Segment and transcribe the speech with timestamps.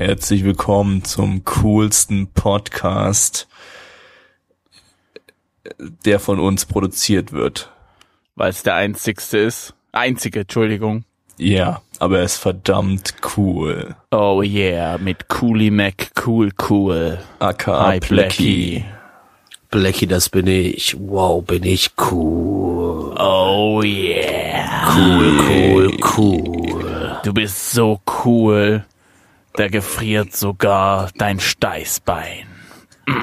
[0.00, 3.46] herzlich willkommen zum coolsten Podcast,
[6.06, 7.70] der von uns produziert wird.
[8.34, 9.74] Weil es der einzigste ist.
[9.92, 11.04] Einzige, Entschuldigung.
[11.36, 13.94] Ja, aber er ist verdammt cool.
[14.10, 17.18] Oh yeah, mit Coolie Mac Cool Cool.
[17.38, 18.86] aka Hi, Blackie.
[19.70, 20.96] Blackie, das bin ich.
[20.98, 23.14] Wow, bin ich cool.
[23.18, 24.94] Oh yeah.
[24.96, 27.20] Cool, cool, cool.
[27.22, 28.86] Du bist so cool.
[29.60, 32.46] Da gefriert sogar dein Steißbein.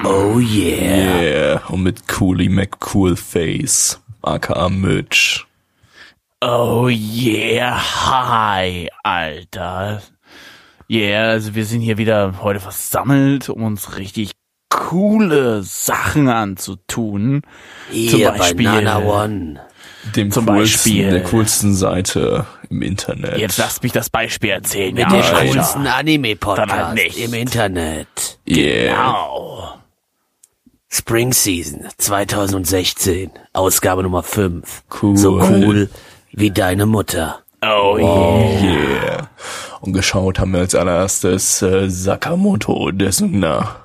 [0.04, 1.20] Oh yeah.
[1.20, 5.48] Yeah, und mit Coolie McCool Face, aka Mitch.
[6.40, 10.00] Oh yeah, hi, Alter.
[10.88, 14.30] Yeah, also wir sind hier wieder heute versammelt, um uns richtig
[14.68, 17.42] coole Sachen anzutun.
[17.90, 19.60] Hier bei Beispiel- Nana One.
[20.16, 23.38] Dem Zum coolsten, Beispiel- der coolsten Seite im Internet.
[23.38, 24.94] Jetzt lasst mich das Beispiel erzählen.
[24.94, 25.44] Mit ja, dem Alter.
[25.46, 27.18] coolsten Anime-Podcast halt nicht.
[27.18, 28.38] im Internet.
[28.48, 28.94] yeah.
[28.94, 29.74] Genau.
[30.90, 33.30] Spring Season 2016.
[33.52, 34.84] Ausgabe Nummer 5.
[35.02, 35.16] Cool.
[35.16, 35.90] So cool
[36.32, 37.40] wie deine Mutter.
[37.62, 38.62] Oh yeah.
[38.62, 39.30] Yeah.
[39.80, 43.76] Und geschaut haben wir als allererstes äh, Sakamoto, dessen na,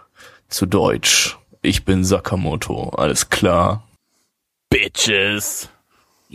[0.48, 1.38] zu Deutsch.
[1.62, 3.84] Ich bin Sakamoto, alles klar.
[4.70, 5.70] Bitches.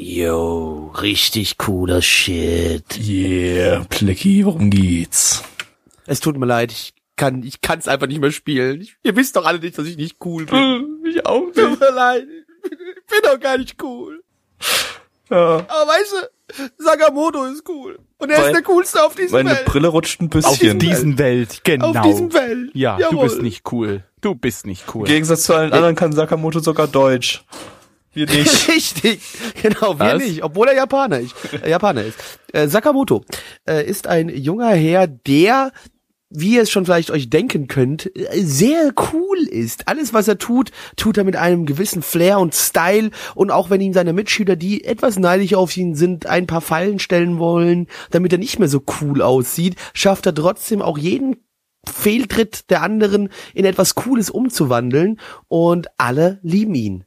[0.00, 2.84] Yo, richtig cooler Shit.
[3.00, 5.42] Yeah, Plecky, worum geht's?
[6.06, 8.80] Es tut mir leid, ich kann, ich kann's einfach nicht mehr spielen.
[8.80, 11.02] Ich, ihr wisst doch alle nicht, dass ich nicht cool bin.
[11.04, 12.24] Ich auch Tut mir leid,
[12.62, 14.22] ich bin, ich bin doch gar nicht cool.
[15.30, 15.66] Ja.
[15.66, 16.14] Aber weißt
[16.54, 17.98] du, Sakamoto ist cool.
[18.18, 19.64] Und er Weil- ist der coolste auf diesem Meine Welt.
[19.64, 20.78] Brille rutscht ein Auf bisschen.
[20.78, 21.90] diesen Welt, genau.
[21.90, 22.70] Auf diesem Welt.
[22.72, 23.24] Ja, du Jawohl.
[23.24, 24.04] bist nicht cool.
[24.20, 25.06] Du bist nicht Im cool.
[25.08, 27.42] Gegensatz zu allen anderen kann Sakamoto sogar Deutsch.
[28.18, 28.68] Wir nicht.
[28.68, 29.20] Richtig,
[29.62, 30.22] genau, wir Was?
[30.22, 31.34] nicht, obwohl er Japaner ist.
[31.62, 32.18] Äh, Japaner ist.
[32.52, 33.24] Äh, Sakamoto
[33.68, 35.70] äh, ist ein junger Herr, der,
[36.28, 39.86] wie ihr es schon vielleicht euch denken könnt, äh, sehr cool ist.
[39.86, 43.10] Alles, was er tut, tut er mit einem gewissen Flair und Style.
[43.36, 46.98] Und auch wenn ihm seine Mitschüler, die etwas neidisch auf ihn sind, ein paar Fallen
[46.98, 51.36] stellen wollen, damit er nicht mehr so cool aussieht, schafft er trotzdem auch jeden
[51.88, 55.20] Fehltritt der anderen in etwas Cooles umzuwandeln.
[55.46, 57.04] Und alle lieben ihn.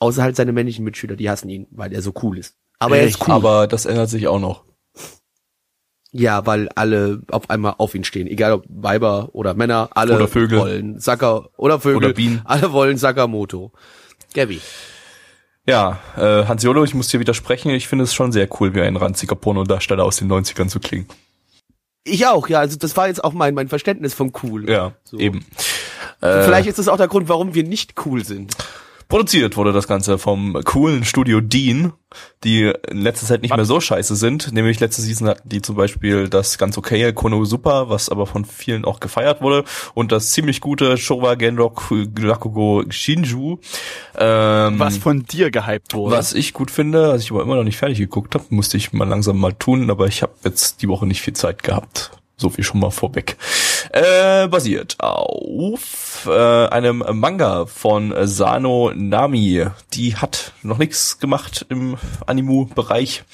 [0.00, 2.56] Außer halt seine männlichen Mitschüler, die hassen ihn, weil er so cool ist.
[2.78, 3.34] Aber er ist cool.
[3.34, 4.64] Aber das ändert sich auch noch.
[6.12, 8.26] ja, weil alle auf einmal auf ihn stehen.
[8.28, 10.58] Egal ob Weiber oder Männer, alle Oder Vögel.
[10.60, 11.96] wollen Saka oder Vögel.
[11.96, 12.40] Oder Bienen.
[12.44, 13.72] Alle wollen Sakamoto.
[14.34, 14.60] Gabby.
[15.66, 17.70] Ja, äh, Hans Jolo, ich muss dir widersprechen.
[17.72, 21.06] Ich finde es schon sehr cool, wie ein ranziger Pornodarsteller aus den 90ern zu klingen.
[22.04, 22.60] Ich auch, ja.
[22.60, 24.70] Also das war jetzt auch mein, mein Verständnis von cool.
[24.70, 25.18] Ja, So.
[25.18, 25.44] eben.
[26.22, 28.54] Äh, Vielleicht ist das auch der Grund, warum wir nicht cool sind.
[29.08, 31.94] Produziert wurde das Ganze vom coolen Studio Dean,
[32.44, 34.52] die in letzter Zeit nicht mehr so scheiße sind.
[34.52, 38.44] Nämlich letzte Season hatten die zum Beispiel das ganz okaye Kono Super, was aber von
[38.44, 39.64] vielen auch gefeiert wurde.
[39.94, 43.56] Und das ziemlich gute Showa Genroku Rakugo Shinju.
[44.18, 46.14] Ähm, Was von dir gehypt wurde.
[46.14, 48.92] was ich gut finde, was ich aber immer noch nicht fertig geguckt habe, musste ich
[48.92, 52.10] mal langsam mal tun, aber ich habe jetzt die Woche nicht viel Zeit gehabt.
[52.36, 53.36] So viel schon mal vorweg.
[53.90, 59.64] Äh, basiert auf äh, einem Manga von Sano Nami.
[59.94, 63.24] Die hat noch nichts gemacht im Animu-Bereich.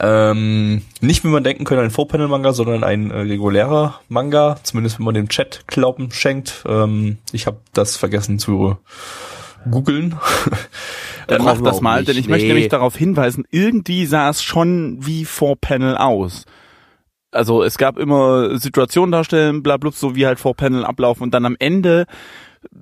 [0.00, 4.56] Ähm, nicht, wie man denken könnte, ein Four-Panel-Manga, sondern ein äh, regulärer Manga.
[4.62, 6.64] Zumindest, wenn man dem Chat Glauben schenkt.
[6.68, 8.76] Ähm, ich habe das vergessen zu
[9.68, 10.16] googeln.
[11.26, 12.54] Dann mach das mal, denn ich möchte Nee.
[12.54, 16.46] nämlich darauf hinweisen, irgendwie sah es schon wie vor Panel aus.
[17.30, 21.34] Also es gab immer Situationen darstellen, bla bla, so wie halt vor Panel ablaufen und
[21.34, 22.06] dann am Ende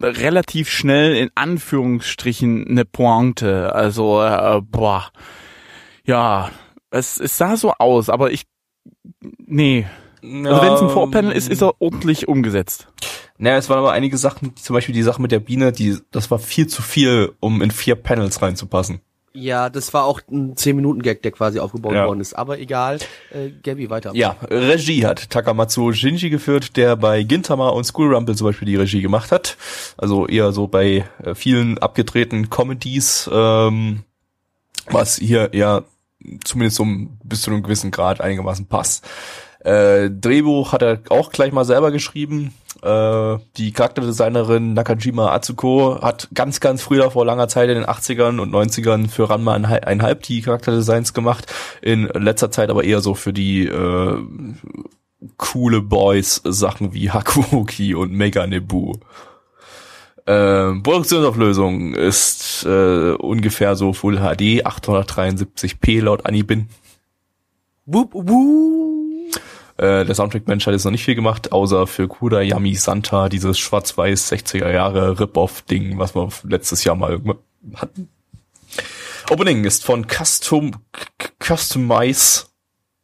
[0.00, 3.74] relativ schnell in Anführungsstrichen eine Pointe.
[3.74, 5.10] Also äh, boah,
[6.04, 6.50] ja,
[6.90, 8.44] es, es sah so aus, aber ich
[9.20, 9.86] nee.
[10.22, 12.88] Also wenn es ein Vorpanel ist, ist er ordentlich umgesetzt.
[13.38, 16.30] Naja, es waren aber einige Sachen, zum Beispiel die Sache mit der Biene, die, das
[16.30, 19.00] war viel zu viel, um in vier Panels reinzupassen.
[19.36, 22.06] Ja, das war auch ein 10-Minuten-Gag, der quasi aufgebaut Ja.
[22.06, 22.34] worden ist.
[22.34, 22.98] Aber egal.
[23.32, 24.12] Äh, Gabby, weiter.
[24.14, 28.76] Ja, Regie hat Takamatsu Shinji geführt, der bei Gintama und School Rumble zum Beispiel die
[28.76, 29.56] Regie gemacht hat.
[29.98, 34.04] Also eher so bei äh, vielen abgedrehten Comedies, ähm,
[34.90, 35.84] was hier eher
[36.44, 36.86] zumindest so
[37.22, 39.06] bis zu einem gewissen Grad einigermaßen passt.
[39.60, 42.54] Äh, Drehbuch hat er auch gleich mal selber geschrieben.
[42.82, 48.38] Äh, die Charakterdesignerin Nakajima Atsuko hat ganz, ganz früher vor langer Zeit in den 80ern
[48.38, 51.52] und 90ern für Ranma einhalb die Charakterdesigns gemacht.
[51.82, 54.18] In letzter Zeit aber eher so für die äh,
[55.36, 58.94] coole Boys Sachen wie Hakuoki und Mega Nebu.
[60.26, 66.68] Ähm, Produktionsauflösung ist äh, ungefähr so Full HD, 873p laut Anibin.
[67.86, 68.95] Wup, wup.
[69.76, 73.58] Äh, der Soundtrack-Mensch hat jetzt noch nicht viel gemacht, außer für Kuda Yami Santa, dieses
[73.58, 77.20] schwarz-weiß 60er Jahre Rip-Off-Ding, was wir letztes Jahr mal
[77.74, 78.08] hatten.
[79.30, 80.72] Opening ist von Custom
[81.42, 82.44] Customize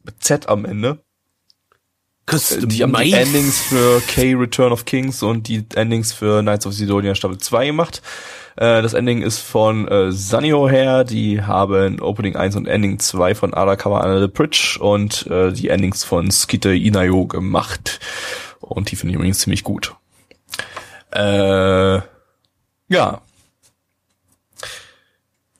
[0.03, 1.03] mit Z am Ende.
[2.25, 6.65] Custom Die haben die Endings für K Return of Kings und die Endings für Knights
[6.65, 8.01] of Sidonia Staffel 2 gemacht.
[8.55, 13.35] Äh, das Ending ist von äh, Sunny O'Hare, die haben Opening 1 und Ending 2
[13.35, 17.99] von Arakawa Under the Bridge und äh, die Endings von Skite Inayo gemacht.
[18.61, 19.95] Und die finde ich übrigens ziemlich gut.
[21.11, 22.01] Äh,
[22.87, 23.21] ja.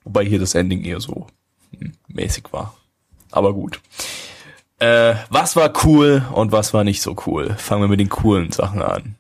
[0.03, 1.27] Wobei hier das Ending eher so
[1.77, 2.75] hm, mäßig war.
[3.31, 3.81] Aber gut.
[4.83, 7.55] Äh, was war cool und was war nicht so cool?
[7.57, 9.15] Fangen wir mit den coolen Sachen an.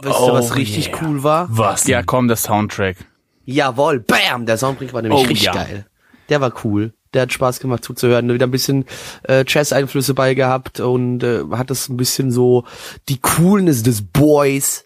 [0.00, 0.98] Wisst ihr, was Oh, richtig yeah.
[1.02, 1.48] cool war?
[1.50, 1.86] Was?
[1.86, 2.96] Ja, komm, der Soundtrack.
[3.44, 5.52] Jawohl, bam, der Soundtrack war nämlich Oh, richtig ja.
[5.54, 5.86] geil.
[6.28, 6.92] Der war cool.
[7.12, 8.32] Der hat Spaß gemacht zuzuhören.
[8.32, 8.84] Wieder ein bisschen
[9.24, 12.64] äh, Jazz-Einflüsse bei gehabt und äh, hat das ein bisschen so
[13.08, 14.84] die Coolness des Boys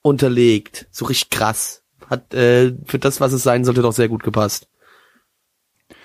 [0.00, 0.86] unterlegt.
[0.90, 1.82] So richtig krass.
[2.08, 4.68] Hat äh, für das, was es sein sollte, doch sehr gut gepasst.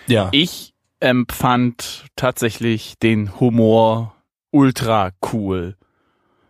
[0.08, 0.28] Ja.
[0.34, 0.71] Ich
[1.02, 4.16] empfand tatsächlich den Humor
[4.52, 5.76] ultra cool.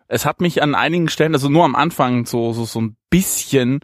[0.08, 3.80] Es hat mich an einigen Stellen, also nur am Anfang so so so ein bisschen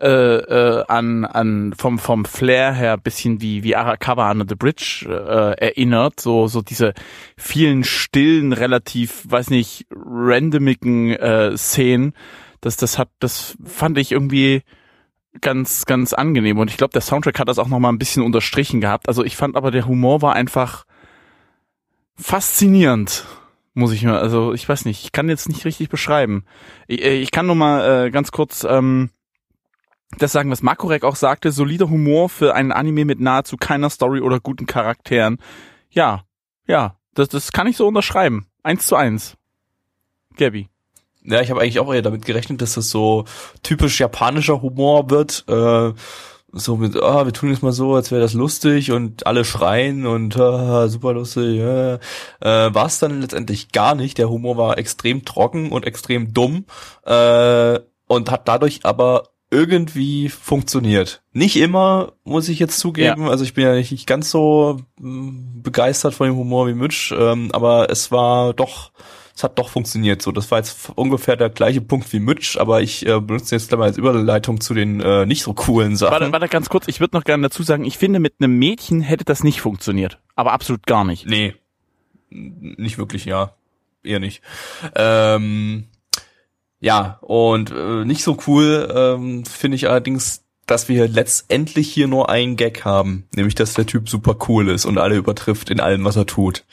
[0.00, 5.06] äh, äh, an an vom vom Flair her bisschen wie wie Arakawa Under the Bridge
[5.08, 6.94] äh, erinnert, so so diese
[7.36, 12.14] vielen stillen, relativ, weiß nicht, randomigen äh, Szenen.
[12.60, 14.62] Das das hat das fand ich irgendwie
[15.40, 16.58] ganz, ganz angenehm.
[16.58, 19.08] Und ich glaube, der Soundtrack hat das auch noch mal ein bisschen unterstrichen gehabt.
[19.08, 20.84] Also ich fand aber, der Humor war einfach
[22.16, 23.26] faszinierend,
[23.74, 26.44] muss ich mal, also ich weiß nicht, ich kann jetzt nicht richtig beschreiben.
[26.86, 29.10] Ich, äh, ich kann nur mal äh, ganz kurz ähm,
[30.18, 34.20] das sagen, was Makorek auch sagte, solider Humor für einen Anime mit nahezu keiner Story
[34.20, 35.38] oder guten Charakteren.
[35.90, 36.24] Ja,
[36.66, 38.46] ja, das, das kann ich so unterschreiben.
[38.62, 39.36] Eins zu eins.
[40.36, 40.71] Gabby.
[41.24, 43.24] Ja, ich habe eigentlich auch eher damit gerechnet, dass das so
[43.62, 45.44] typisch japanischer Humor wird.
[45.48, 45.92] Äh,
[46.52, 50.06] so mit, ah, wir tun jetzt mal so, als wäre das lustig und alle schreien
[50.06, 51.58] und ah, super lustig.
[51.58, 51.94] Ja.
[52.40, 54.18] Äh, war es dann letztendlich gar nicht.
[54.18, 56.66] Der Humor war extrem trocken und extrem dumm
[57.04, 61.22] äh, und hat dadurch aber irgendwie funktioniert.
[61.32, 63.28] Nicht immer, muss ich jetzt zugeben.
[63.28, 67.50] Also ich bin ja nicht ganz so mh, begeistert von dem Humor wie Mitch, ähm,
[67.52, 68.92] aber es war doch
[69.34, 70.22] es hat doch funktioniert.
[70.22, 73.68] So, das war jetzt ungefähr der gleiche Punkt wie Mitch, aber ich äh, benutze jetzt
[73.68, 76.12] gleich mal als Überleitung zu den äh, nicht so coolen Sachen.
[76.12, 79.00] Warte, warte ganz kurz, ich würde noch gerne dazu sagen, ich finde, mit einem Mädchen
[79.00, 80.18] hätte das nicht funktioniert.
[80.34, 81.26] Aber absolut gar nicht.
[81.26, 81.54] Nee,
[82.30, 83.54] nicht wirklich, ja,
[84.02, 84.42] eher nicht.
[84.94, 85.88] Ähm,
[86.80, 92.30] ja, und äh, nicht so cool ähm, finde ich allerdings, dass wir letztendlich hier nur
[92.30, 96.04] einen Gag haben, nämlich dass der Typ super cool ist und alle übertrifft in allem,
[96.04, 96.64] was er tut.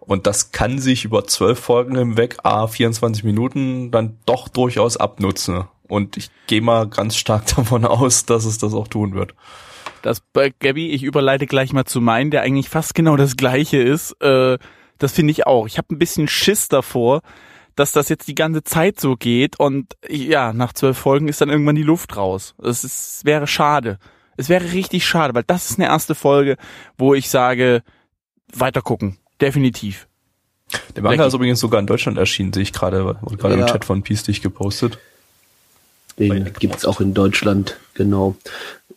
[0.00, 5.64] Und das kann sich über zwölf Folgen hinweg, a 24 Minuten, dann doch durchaus abnutzen.
[5.88, 9.34] Und ich gehe mal ganz stark davon aus, dass es das auch tun wird.
[10.02, 13.78] Das, äh, Gabby, ich überleite gleich mal zu meinen, der eigentlich fast genau das gleiche
[13.78, 14.12] ist.
[14.20, 14.58] Äh,
[14.98, 15.66] das finde ich auch.
[15.66, 17.22] Ich habe ein bisschen Schiss davor,
[17.76, 21.50] dass das jetzt die ganze Zeit so geht und ja, nach zwölf Folgen ist dann
[21.50, 22.54] irgendwann die Luft raus.
[22.62, 23.98] Es ist, wäre schade.
[24.36, 26.56] Es wäre richtig schade, weil das ist eine erste Folge,
[26.98, 27.82] wo ich sage,
[28.52, 29.18] weiter gucken.
[29.40, 30.06] Definitiv.
[30.96, 31.28] Der Manga Lecky.
[31.28, 33.66] ist übrigens sogar in Deutschland erschienen, sehe ich gerade, wurde gerade im Ja.
[33.66, 34.98] Chat von Peace dich gepostet.
[36.18, 38.36] Den gibt's auch in Deutschland, genau.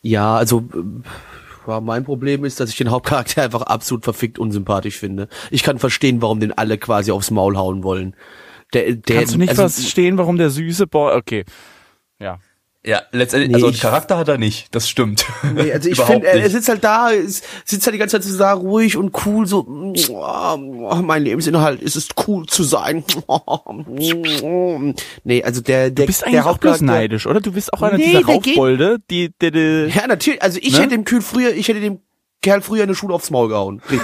[0.04, 4.98] Ja, also äh, ja, mein Problem ist, dass ich den Hauptcharakter einfach absolut verfickt unsympathisch
[4.98, 5.28] finde.
[5.52, 8.16] Ich kann verstehen, warum den alle quasi aufs Maul hauen wollen.
[8.74, 11.46] Der, der, Kannst du nicht also, verstehen, warum der süße Boy, okay.
[12.20, 12.40] Ja.
[12.86, 15.26] Ja, letztendlich, Nee, also einen ich- Charakter hat er nicht, das stimmt.
[15.56, 18.24] Nee, also ich finde, er, er sitzt halt da, ist, sitzt halt die ganze Zeit
[18.24, 20.58] so da ruhig und cool, so, oh,
[21.04, 23.04] mein Lebensinhalt ist es cool zu sein.
[25.24, 27.42] nee, also der, der, Du bist der eigentlich auch bloß neidisch, oder?
[27.42, 30.74] Du bist auch einer Nee, dieser der Raufbolde, die, die, die Ja, natürlich, also ich
[30.74, 30.80] Ne?
[30.80, 32.00] hätte dem Kühl früher, ich hätte dem
[32.42, 33.82] Kerl früher in der Schule aufs Maul gehauen.
[33.90, 34.02] Richtig.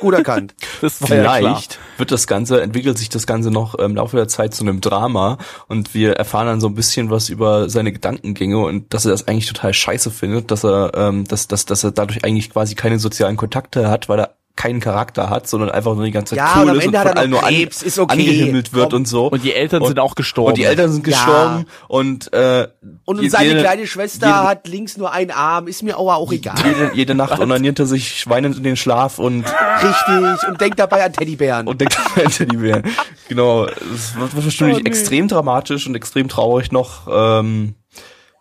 [0.00, 0.54] Gut erkannt.
[0.80, 1.32] das war ja.
[1.34, 4.80] Vielleicht wird das Ganze, entwickelt sich das Ganze noch im Laufe der Zeit zu einem
[4.80, 9.12] Drama und wir erfahren dann so ein bisschen was über seine Gedankengänge und dass er
[9.12, 12.74] das eigentlich total scheiße findet, dass er, ähm, dass, dass, dass er dadurch eigentlich quasi
[12.74, 16.38] keine sozialen Kontakte hat, weil er keinen Charakter hat, sondern einfach nur die ganze Zeit
[16.46, 19.00] Ja, und cool am ist und von allen nur an, ist okay, angehimmelt wird komm.
[19.00, 19.26] und so.
[19.26, 20.50] Und die Eltern und, sind auch gestorben.
[20.50, 21.16] Und die Eltern sind Ja.
[21.16, 22.68] gestorben und äh,
[23.04, 26.14] Und je- seine jede- kleine Schwester jede- hat links nur einen Arm, ist mir aber
[26.16, 26.54] auch egal.
[26.64, 30.48] jede, jede Nacht onaniert er sich weinend in den Schlaf und Richtig.
[30.48, 31.66] Und denkt dabei an Teddybären.
[31.66, 32.84] und denkt an Teddybären.
[33.28, 34.88] Genau, es wird wahrscheinlich Oh, nee.
[34.88, 37.08] extrem dramatisch und extrem traurig noch.
[37.10, 37.74] Ähm,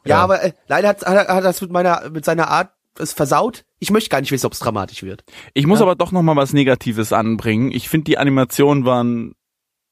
[0.06, 3.14] ja, aber äh, leider hat, hat, er- hat das mit meiner, mit seiner Art es
[3.14, 3.66] versaut.
[3.80, 5.24] Ich möchte gar nicht wissen, ob es dramatisch wird.
[5.54, 7.72] Ich muss aber doch noch mal was Negatives anbringen.
[7.72, 9.36] Ich finde, die Animationen waren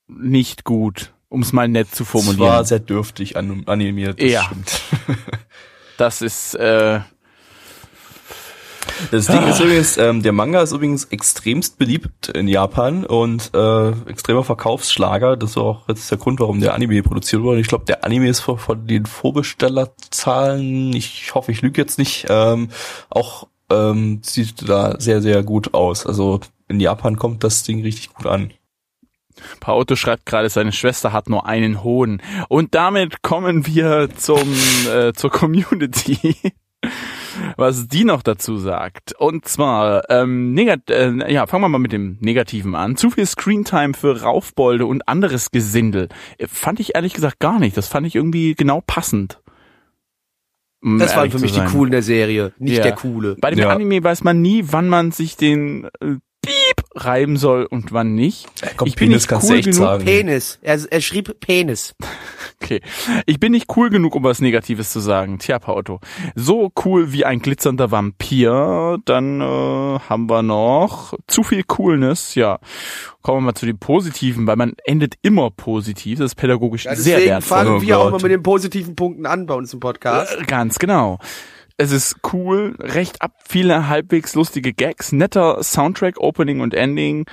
[0.08, 2.66] nicht gut, um es mal nett zu es war formulieren.
[2.66, 4.22] sehr dürftig anim- animiert.
[4.22, 4.44] Das Ja.
[4.44, 4.82] stimmt.
[5.98, 7.00] Das ist, äh,
[9.12, 13.90] Das Ding ist übrigens, ähm, der Manga ist übrigens extremst beliebt in Japan und äh,
[14.10, 15.38] extremer Verkaufsschlager.
[15.38, 17.60] Das ist auch jetzt der Grund, warum der Anime produziert wurde.
[17.60, 22.26] Ich glaube, der Anime ist von, von den Vorbestellerzahlen, ich hoffe, ich lüge jetzt nicht,
[22.30, 22.70] ähm,
[23.10, 26.06] auch ähm, sieht da sehr, sehr gut aus.
[26.06, 28.52] Also in Japan kommt das Ding richtig gut an.
[29.60, 32.22] Paoto schreibt gerade, seine Schwester hat nur einen Hohn.
[32.50, 34.56] Und damit kommen wir zum,
[34.94, 36.36] äh, zur Community.
[37.58, 39.14] Was die noch dazu sagt.
[39.18, 42.96] Und zwar, ähm, negat äh, ja, fangen wir mal mit dem Negativen an.
[42.98, 46.10] Zu viel Screentime für Raufbolde und anderes Gesindel.
[46.38, 47.76] Äh, Fand ich ehrlich gesagt gar nicht.
[47.78, 49.40] Das fand ich irgendwie genau passend.
[50.84, 51.60] Um Das waren für mich die.
[51.66, 52.84] Coolen der Serie, nicht Ja.
[52.84, 53.36] der Coole.
[53.40, 53.70] Bei dem Ja.
[53.70, 58.48] Anime weiß man nie, wann man sich den äh, Piep reiben soll und wann nicht.
[58.78, 59.76] Komm, ich bin Penis nicht kannst cool genug.
[59.76, 60.06] sagen.
[60.06, 60.58] Penis.
[60.64, 61.94] Er, er schrieb Penis.
[62.62, 62.82] Okay.
[63.26, 65.40] Ich bin nicht cool genug, um was Negatives zu sagen.
[65.40, 66.00] Tja, Paotto.
[66.36, 69.00] So cool wie ein glitzernder Vampir.
[69.06, 72.36] Dann äh, haben wir noch zu viel Coolness.
[72.36, 72.60] Ja.
[73.24, 76.20] Kommen wir mal zu den Positiven, weil man endet immer positiv.
[76.20, 77.58] Das ist pädagogisch Ja, sehr deswegen wertvoll.
[77.58, 80.38] fangen Oh wir auch mal mit den positiven Punkten an bei uns im Podcast.
[80.40, 81.18] Äh, Ganz genau.
[81.82, 87.26] Es ist cool, recht ab, viele halbwegs lustige Gags, netter Soundtrack, Opening und Ending,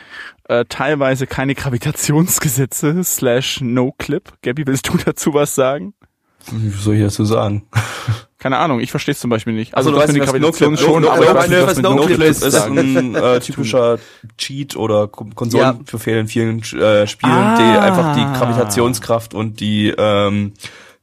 [0.49, 4.33] äh, teilweise keine Gravitationsgesetze, slash No Clip.
[4.43, 5.93] Gabby, willst du dazu was sagen?
[6.51, 7.67] Wie soll ich dazu sagen?
[8.39, 9.75] Keine Ahnung, ich verstehe es zum Beispiel nicht.
[9.75, 11.71] Also, du weißt was Gravitation No Clip- schon, No- aber No ich weiß nicht, was
[11.73, 12.79] ist mit No No Clip Clip ist sagen.
[12.79, 13.99] ein äh, typischer
[14.39, 17.57] Cheat oder Kon- Konsolenbefehl in vielen äh, Spielen, Ah.
[17.57, 20.53] die einfach die Gravitationskraft und die ähm,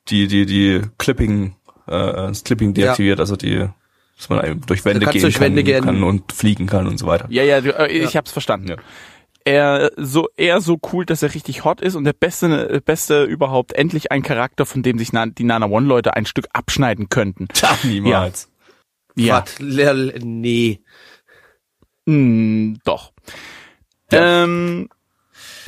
[0.08, 1.56] die die die Clipping
[1.88, 1.92] äh,
[2.27, 3.68] das Clipping deaktiviert, also die
[4.18, 5.84] dass man durch Wände gehen durch kann, Wände gehen.
[5.84, 7.27] kann und fliegen kann und so weiter.
[7.30, 8.70] Ja, ja, äh, ich hab's verstanden.
[8.70, 8.75] Ja.
[9.44, 13.74] Er so eher so cool, dass er richtig hot ist und der beste beste überhaupt
[13.74, 17.48] endlich ein Charakter, von dem sich na, die Nana One Leute ein Stück abschneiden könnten.
[17.54, 18.50] Tja, niemals.
[19.15, 20.80] Ja, lel- nee.
[22.08, 23.12] Hm, doch.
[24.12, 24.44] Ja.
[24.44, 24.89] Ähm,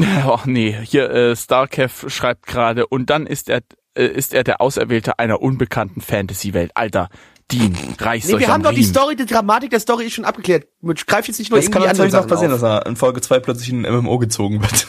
[0.02, 3.62] ach nee, hier äh, Starkev schreibt gerade und dann ist er
[3.98, 6.72] äh, ist er der Auserwählte einer unbekannten Fantasy-Welt.
[6.76, 7.10] Alter,
[7.52, 8.84] Dean, reißt Nee, euch wir haben doch die.
[8.84, 10.68] Story, die Dramatik der Story ist schon abgeklärt.
[11.08, 13.22] Greif jetzt nicht nur Das kann irgendwie natürlich noch passieren, Sachen dass er in Folge
[13.22, 14.88] 2 plötzlich in ein MMO gezogen wird.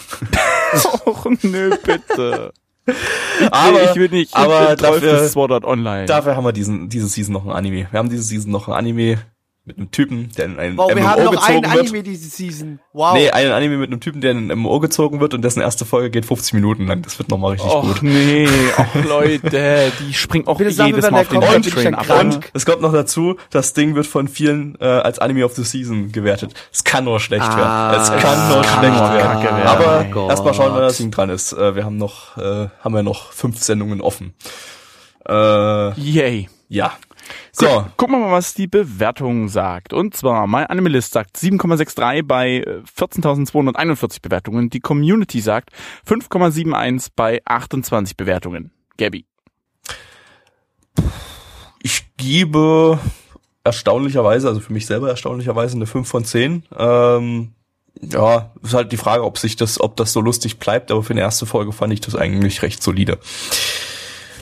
[1.07, 2.53] Och, nö, bitte.
[3.51, 6.07] aber ich will nicht, ich aber dafür, Sword Art Online.
[6.07, 7.87] dafür haben wir diesen diese Season noch ein Anime.
[7.91, 9.19] Wir haben diese Season noch ein Anime
[9.69, 11.81] mit einem Typen, der in ein Wow, wir MMO haben noch gezogen einen wird.
[11.89, 12.81] Anime diese Season.
[12.93, 13.15] Wow.
[13.15, 15.85] Nee, einen Anime mit einem Typen, der in ein MMO gezogen wird und dessen erste
[15.85, 17.03] Folge geht 50 Minuten lang.
[17.03, 18.03] Das wird nochmal richtig Och gut.
[18.03, 18.49] nee,
[18.79, 21.75] och Leute, die springen auch Bitte jedes wenn Mal auf den kommt, Hype bin ich
[21.75, 22.21] Train dann ab.
[22.25, 25.63] Und es kommt noch dazu, das Ding wird von vielen äh, als Anime of the
[25.63, 26.55] Season gewertet.
[26.73, 28.03] Es kann nur schlecht Ah, werden.
[28.03, 29.43] Es kann nur kann schlecht werden.
[29.43, 29.67] werden.
[29.67, 31.53] Aber Oh erstmal schauen, wann das Ding dran ist.
[31.53, 34.33] Äh, wir haben noch, äh, haben wir noch fünf Sendungen offen.
[35.29, 36.49] Äh, Yay.
[36.69, 36.93] ja.
[37.53, 39.93] So, Gut, gucken wir mal, was die Bewertung sagt.
[39.93, 44.71] Und zwar, My Animalist sagt 7,63 bei äh, 14.241 Bewertungen.
[44.71, 45.71] Die Community sagt
[46.07, 48.71] 5,71 bei 28 Bewertungen.
[48.97, 49.25] Gabby.
[51.83, 52.99] ich gebe
[53.65, 56.65] erstaunlicherweise, also für mich selber erstaunlicherweise eine 5 von 10.
[56.77, 57.53] Ähm,
[58.01, 61.13] ja, ist halt die Frage, ob sich das, ob das so lustig bleibt, aber für
[61.13, 63.19] eine erste Folge fand ich das eigentlich recht solide.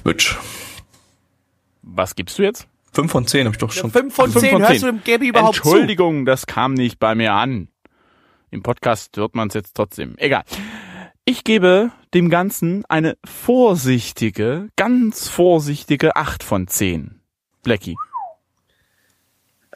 [0.04, 0.36] Mitch.
[1.82, 2.66] Was gibst du jetzt?
[2.96, 3.90] 5 von 10 habe ich doch schon.
[3.90, 4.80] 5 von Fünf 10, von hörst zehn.
[4.80, 7.68] du dem Gabi überhaupt Entschuldigung, das kam nicht bei mir an.
[8.50, 10.14] Im Podcast hört man es jetzt trotzdem.
[10.16, 10.44] Egal.
[11.26, 17.20] Ich gebe dem Ganzen eine vorsichtige, ganz vorsichtige 8 von 10.
[17.62, 17.96] Blackie.
[17.96, 18.06] zu?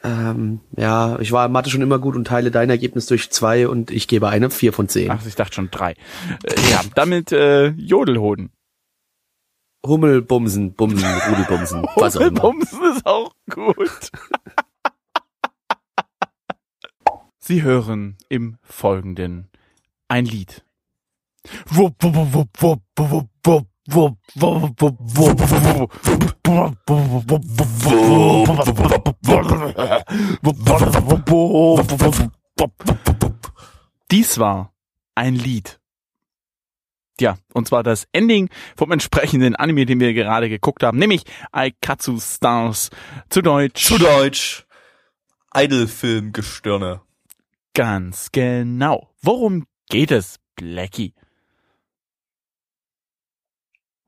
[0.03, 3.67] Ähm, ja, ich war in Mathe schon immer gut und teile dein Ergebnis durch zwei
[3.67, 5.11] und ich gebe eine 4 von 10.
[5.11, 5.91] Ach, ich dachte schon 3.
[5.91, 5.95] Äh,
[6.71, 8.49] ja, damit äh, Jodelhoden.
[9.85, 12.21] Hummelbumsen, Bumsen, Rudelbumsen, was auch.
[12.21, 14.11] Hummelbumsen ist auch gut.
[17.39, 19.49] Sie hören im Folgenden
[20.07, 20.63] ein Lied.
[34.11, 34.73] Dies war
[35.15, 35.80] ein Lied
[37.21, 42.19] ja, und zwar das Ending vom entsprechenden Anime, den wir gerade geguckt haben, nämlich Aikatsu
[42.19, 42.89] Stars
[43.29, 43.85] zu Deutsch.
[43.85, 44.65] Zu Deutsch.
[45.53, 47.01] Idol-Film-Gestirne.
[47.75, 49.11] Ganz genau.
[49.21, 51.13] Worum geht es, Blackie?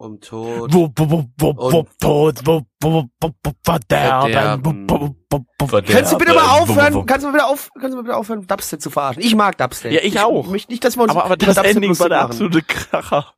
[0.03, 0.73] Um Tod.
[0.73, 4.65] Wupp, wupp, wupp, wupp, Tod, wupp, wupp, wupp, wupp, Verderben, Verderben.
[4.65, 5.69] wupp, wupp, wupp, wupp.
[5.69, 5.95] Verderben.
[5.95, 6.93] Kannst du bitte mal aufhören?
[6.93, 9.23] Wupp, Kannst du mal wieder auf, kannst du mal wieder aufhören, Dubstep zu verarschen?
[9.23, 9.93] Ich mag Dubstep.
[9.93, 10.47] Ja, ich auch.
[10.47, 13.33] möchte nicht, dass wir uns Aber, aber das Ending war der absolute Kracher.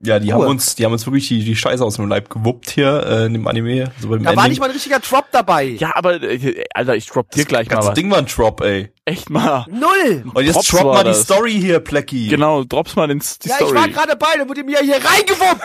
[0.00, 0.44] Ja, die Ruhe.
[0.44, 3.26] haben uns, die haben uns wirklich die, die Scheiße aus dem Leib gewuppt hier, äh,
[3.26, 3.90] in dem Anime.
[4.00, 4.50] So beim Da war Ending.
[4.50, 5.64] nicht mal ein richtiger Drop dabei.
[5.64, 7.94] Ja, aber, äh, Alter, ich drop dir gleich mal was.
[7.94, 8.92] Ding war ein Drop, ey.
[9.04, 9.66] Echt mal.
[9.68, 10.24] Null.
[10.32, 11.22] Und jetzt Props drop war mal die das.
[11.22, 12.28] Story hier, Plecky.
[12.28, 13.70] Genau, drops mal den, die ja, Story.
[13.70, 15.62] ich war gerade bei, da wurde mir hier reingewuppt.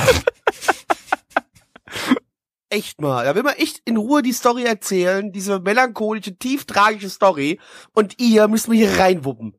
[2.70, 3.26] echt mal.
[3.26, 7.60] Da will man echt in Ruhe die Story erzählen, diese melancholische, tief tragische Story.
[7.92, 9.54] Und ihr müsst mir hier reinwuppen.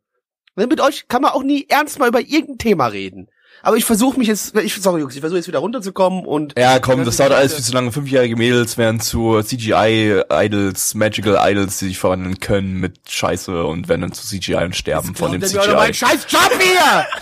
[0.56, 3.30] Und mit euch kann man auch nie ernst mal über irgendein Thema reden.
[3.64, 6.80] Aber ich versuche mich jetzt, ich, sorry Jungs, ich versuche jetzt wieder runterzukommen und Ja,
[6.80, 7.92] komm, das dauert alles viel zu lange.
[7.92, 14.02] Fünfjährige Mädels werden zu CGI-Idols, Magical Idols, die sich verwandeln können mit Scheiße und werden
[14.02, 15.94] dann zu CGI und sterben von dem mir CGI.
[15.94, 17.06] scheiß Job hier!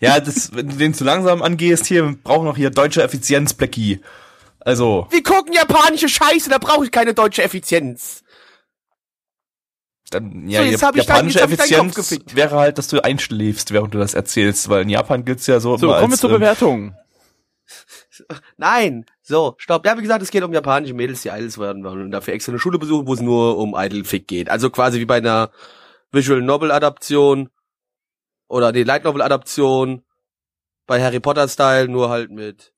[0.00, 3.52] Ja, das, wenn du den zu langsam angehst hier, wir brauchen noch hier deutsche Effizienz,
[3.52, 4.00] Plecky.
[4.60, 8.22] Also, Wir gucken japanische Scheiße, da brauche ich keine deutsche Effizienz.
[10.10, 12.36] Dann, ja, So, jetzt hab ich dein- japanische jetzt hab ich deinen Kopf Effizienz gefickt.
[12.36, 15.76] wäre halt, dass du einschläfst, während du das erzählst, weil in Japan gilt's ja so,
[15.76, 16.94] so, kommen wir zur ähm, Bewertung.
[18.56, 19.84] Nein, so, stopp.
[19.84, 22.52] Ja, wie gesagt, es geht um japanische Mädels, die Idols werden wollen und dafür extra
[22.52, 24.48] eine Schule besuchen, wo es nur um Idol-Fick geht.
[24.48, 25.50] Also quasi wie bei einer
[26.12, 27.50] Visual Novel-Adaption
[28.48, 30.02] oder die Light Novel-Adaption
[30.86, 32.72] bei Harry Potter-Style, nur halt mit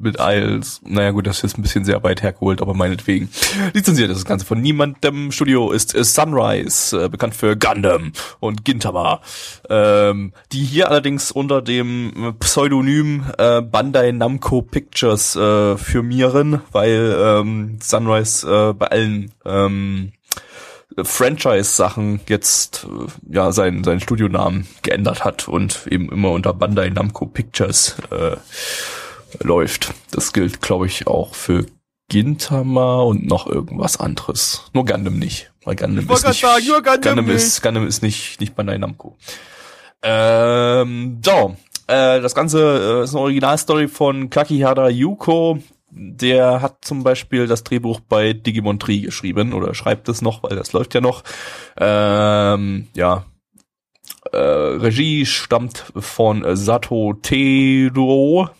[0.00, 0.80] mit Isles.
[0.84, 3.28] Naja gut, das ist ein bisschen sehr weit hergeholt, aber meinetwegen.
[3.72, 5.32] Lizenziert ist das Ganze von niemandem.
[5.32, 9.20] Studio ist, ist Sunrise, äh, bekannt für Gundam und Gintama.
[9.68, 17.78] Ähm, die hier allerdings unter dem Pseudonym äh, Bandai Namco Pictures äh, firmieren, weil ähm,
[17.82, 20.12] Sunrise äh, bei allen ähm,
[20.96, 27.26] Franchise-Sachen jetzt äh, ja seinen seinen Studionamen geändert hat und eben immer unter Bandai Namco
[27.26, 28.36] Pictures äh,
[29.40, 29.94] läuft.
[30.10, 31.66] Das gilt, glaube ich, auch für
[32.08, 34.70] Gintama und noch irgendwas anderes.
[34.74, 35.52] Nur Gundam nicht.
[35.64, 39.16] Weil Gundam wollte ist nicht, sagen, nur Gundam ist, Gundam ist nicht, nicht Bandai Namco.
[40.02, 41.56] Ähm, so.
[41.86, 45.58] Äh, das Ganze äh, ist eine Originalstory von Kakihara Yuko.
[45.92, 50.56] Der hat zum Beispiel das Drehbuch bei Digimon Tree geschrieben oder schreibt es noch, weil
[50.56, 51.24] das läuft ja noch.
[51.76, 53.24] Ähm, ja,
[54.32, 58.50] äh, Regie stammt von äh, Sato Tero.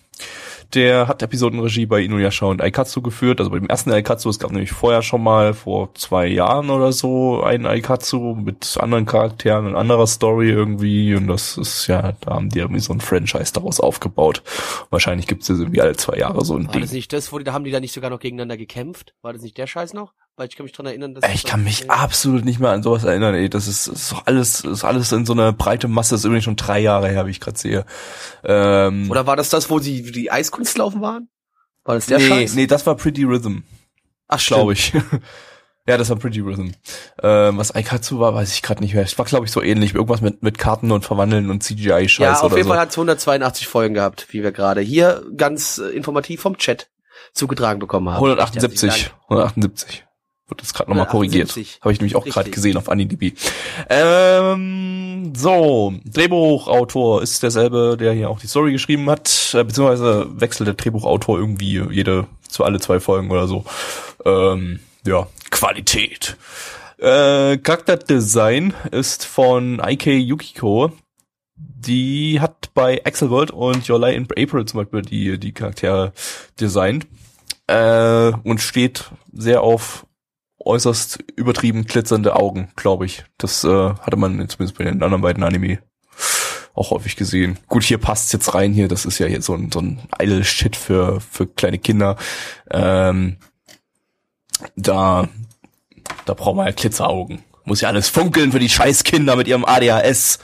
[0.74, 4.52] Der hat Episodenregie bei Inuyasha und Aikatsu geführt, also bei dem ersten Aikatsu, es gab
[4.52, 9.74] nämlich vorher schon mal vor zwei Jahren oder so einen Aikatsu mit anderen Charakteren und
[9.74, 13.80] anderer Story irgendwie und das ist ja, da haben die irgendwie so ein Franchise daraus
[13.80, 14.42] aufgebaut.
[14.90, 16.83] Wahrscheinlich gibt's das irgendwie alle zwei Jahre so ein War Ding.
[16.83, 19.14] das nicht das, wo die, da haben die da nicht sogar noch gegeneinander gekämpft?
[19.22, 20.12] War das nicht der Scheiß noch?
[20.40, 23.05] Weil ich kann mich dran erinnern, dass Ich kann mich absolut nicht mehr an sowas
[23.05, 23.50] erinnern, ey.
[23.50, 26.44] Das ist, ist doch alles, ist alles in so einer breite Masse, das ist übrigens
[26.44, 27.85] schon drei Jahre her, wie ich gerade sehe.
[28.42, 31.29] Ähm, Oder war das das, wo sie die Eiskunstlaufen waren?
[31.85, 32.55] War das der nee, Scheiß?
[32.55, 33.64] nee, das war Pretty Rhythm,
[34.29, 34.94] Ach, glaube ich.
[35.87, 36.70] ja, das war Pretty Rhythm.
[37.22, 39.03] Ähm, was Aikatsu war, weiß ich gerade nicht mehr.
[39.03, 39.94] Es war, glaube ich, so ähnlich.
[39.94, 42.70] Irgendwas mit, mit Karten und Verwandeln und CGI-Scheiß Ja, auf jeden so.
[42.70, 46.88] Fall hat es 182 Folgen gehabt, wie wir gerade hier ganz äh, informativ vom Chat
[47.35, 48.24] zugetragen bekommen haben.
[48.24, 49.14] Recht herzlichen 178.
[49.29, 50.07] 178.
[50.50, 51.50] Wird das gerade nochmal korrigiert.
[51.50, 51.80] 178.
[51.80, 53.32] Habe ich nämlich auch gerade gesehen auf AniDB.
[53.88, 60.66] Ähm, so, Drehbuchautor ist derselbe, der hier auch die Story geschrieben hat, äh, beziehungsweise wechselt
[60.66, 63.64] der Drehbuchautor irgendwie jede zu alle zwei Folgen oder so.
[64.24, 66.36] Ähm, ja, Qualität.
[66.98, 70.92] Äh, Charakterdesign ist von IK Yukiko.
[71.56, 76.12] Die hat bei Axel World und Your Lie in April zum Beispiel die, die Charaktere
[76.60, 77.06] designt
[77.68, 80.04] äh, und steht sehr auf
[80.64, 83.25] äußerst übertrieben glitzernde Augen, glaube ich.
[83.38, 85.79] Das äh, hatte man zumindest bei den anderen beiden Anime
[86.75, 87.59] auch häufig gesehen.
[87.68, 88.88] Gut, hier passt's jetzt rein hier.
[88.88, 92.16] Das ist ja hier so ein, so ein idle Shit für, für kleine Kinder.
[92.70, 93.37] Ähm,
[94.77, 95.29] da,
[96.25, 97.42] da brauchen wir ja Glitzeraugen.
[97.64, 100.38] Muss ja alles funkeln für die scheiß Kinder mit ihrem ADHS.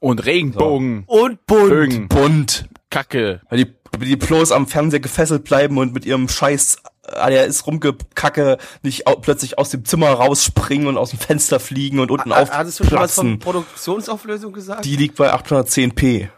[0.00, 1.68] Und Regenbogen, Und bunt.
[1.70, 2.68] Bögen, Bunt.
[2.90, 3.40] Kacke.
[3.48, 9.06] Weil die, die bloß am Fernseher gefesselt bleiben und mit ihrem scheiß ADHS rumgekacke nicht
[9.06, 12.80] au plötzlich aus dem Zimmer rausspringen und aus dem Fenster fliegen und unten Ha- Hattest
[12.80, 13.38] du schon was von.
[13.38, 14.84] Produktionsauflösung gesagt?
[14.84, 16.28] Die liegt bei 810p.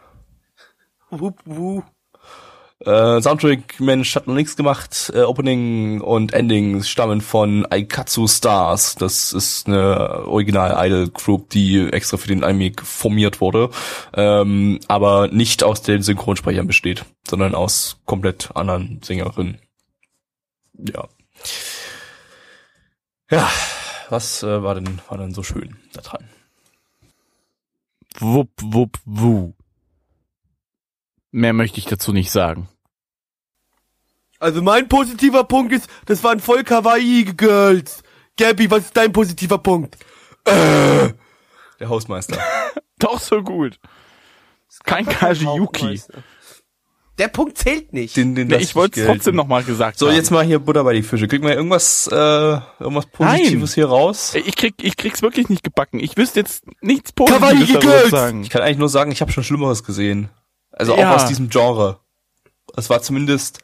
[1.09, 1.85] Wup, wup.
[2.87, 5.11] Äh, Soundtrack, Mensch, hat noch nichts gemacht.
[5.13, 8.95] Äh, Opening und Ending stammen von Aikatsu Stars.
[8.95, 13.71] Das ist eine Original-Idol-Group, die extra für den Anime formiert wurde,
[14.13, 19.57] ähm, aber nicht aus den Synchronsprechern besteht, sondern aus komplett anderen Sängerinnen.
[20.77, 21.09] Ja.
[23.29, 23.51] Ja,
[24.09, 26.23] was äh, war denn war denn so schön da dran?
[28.17, 29.53] Wupp, wupp, wuh.
[31.31, 32.69] Mehr möchte ich dazu nicht sagen.
[34.39, 38.03] Also mein positiver Punkt ist, das waren voll kawaii Girls.
[38.37, 39.97] Gabby, was ist dein positiver Punkt?
[40.47, 42.37] Der Hausmeister.
[42.99, 43.79] Doch so gut.
[44.83, 46.01] Kein Kajiyuki.
[47.17, 48.15] Der Punkt zählt nicht.
[48.15, 50.15] Den, den Nee, ich wollte es trotzdem nochmal gesagt So, haben.
[50.15, 51.27] jetzt mal hier Butter bei die Fische.
[51.27, 52.15] Kriegen wir irgendwas, äh,
[52.79, 54.35] irgendwas Positives hier raus?
[54.35, 55.99] Ich krieg, ich krieg's wirklich nicht gebacken.
[55.99, 58.43] Ich wüsste jetzt nichts Positives darüber sagen.
[58.43, 60.29] Ich kann eigentlich nur sagen, ich habe schon Schlimmeres gesehen.
[60.71, 61.09] Also Ja.
[61.11, 61.99] auch aus diesem Genre.
[62.75, 63.59] Es war zumindest,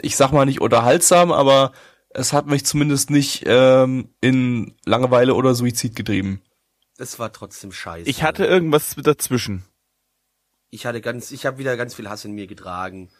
[0.00, 1.72] ich sag mal nicht unterhaltsam, aber
[2.10, 6.40] es hat mich zumindest nicht ähm, in Langeweile oder Suizid getrieben.
[6.98, 8.08] Das war trotzdem scheiße.
[8.08, 9.64] Ich hatte irgendwas dazwischen.
[10.70, 13.10] ich hatte ganz, ich habe wieder ganz viel Hass in mir getragen.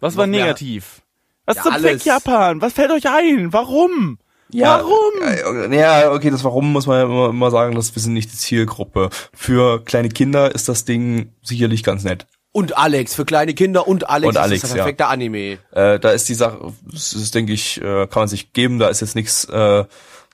[0.00, 1.02] Was Noch war mehr- negativ?
[1.46, 1.74] Was Ja, zum.
[1.74, 2.60] Fleck Japan?
[2.60, 3.52] Was fällt euch ein?
[3.52, 4.18] Warum?
[4.52, 5.12] Warum?
[5.22, 8.30] Äh, Ja, okay, das Warum muss man ja immer, immer sagen, dass wir sind nicht
[8.32, 9.10] die Zielgruppe.
[9.34, 12.26] Für kleine Kinder ist das Ding sicherlich ganz nett.
[12.54, 14.76] Und Alex, für kleine Kinder und Alex Und ist Alex, das ja.
[14.76, 15.58] der perfekte Anime.
[15.72, 18.86] Äh, da ist die Sache, das ist, denke ich, äh, kann man sich geben, da
[18.86, 19.84] ist jetzt nichts äh,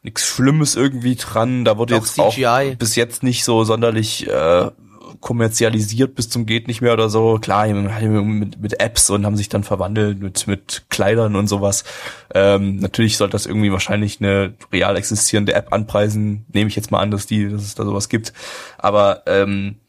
[0.03, 1.65] nichts Schlimmes irgendwie dran.
[1.65, 2.47] Da wurde Doch, jetzt CGI.
[2.47, 4.71] auch bis jetzt nicht so sonderlich äh,
[5.21, 7.39] kommerzialisiert bis zum geht nicht mehr oder so.
[7.41, 11.85] Klar, mit, mit Apps und haben sich dann verwandelt mit mit Kleidern und sowas.
[12.35, 16.45] Ähm, natürlich sollte das irgendwie wahrscheinlich eine real existierende App anpreisen.
[16.53, 18.35] Nehme ich jetzt mal an, dass die, dass es da sowas gibt.
[18.77, 19.80] Aber ähm,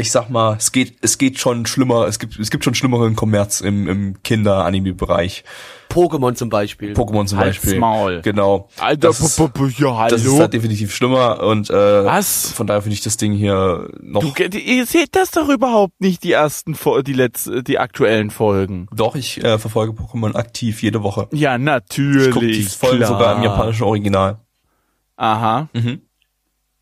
[0.00, 3.14] ich sag mal, es geht, es geht schon schlimmer, es gibt, es gibt schon schlimmeren
[3.16, 5.44] Kommerz im, im Kinder-Anime-Bereich.
[5.90, 6.92] Pokémon zum Beispiel.
[6.92, 7.78] Pokémon zum Halt's Beispiel.
[7.80, 8.20] Maul.
[8.22, 8.68] Genau.
[8.78, 9.38] Alter, das ist,
[9.78, 10.40] ja, das ist hallo.
[10.40, 12.52] halt definitiv schlimmer und äh, Was?
[12.52, 14.22] von daher finde ich das Ding hier noch.
[14.22, 18.86] Du, ihr seht das doch überhaupt nicht, die ersten, die letzten, die aktuellen Folgen.
[18.94, 21.28] doch, ich äh, verfolge Pokémon aktiv jede Woche.
[21.32, 22.30] Ja, Ich natürlich.
[22.30, 23.08] gucke die Folgen klar.
[23.08, 24.38] sogar im japanischen Original.
[25.16, 25.68] Aha.
[25.72, 26.02] Mhm.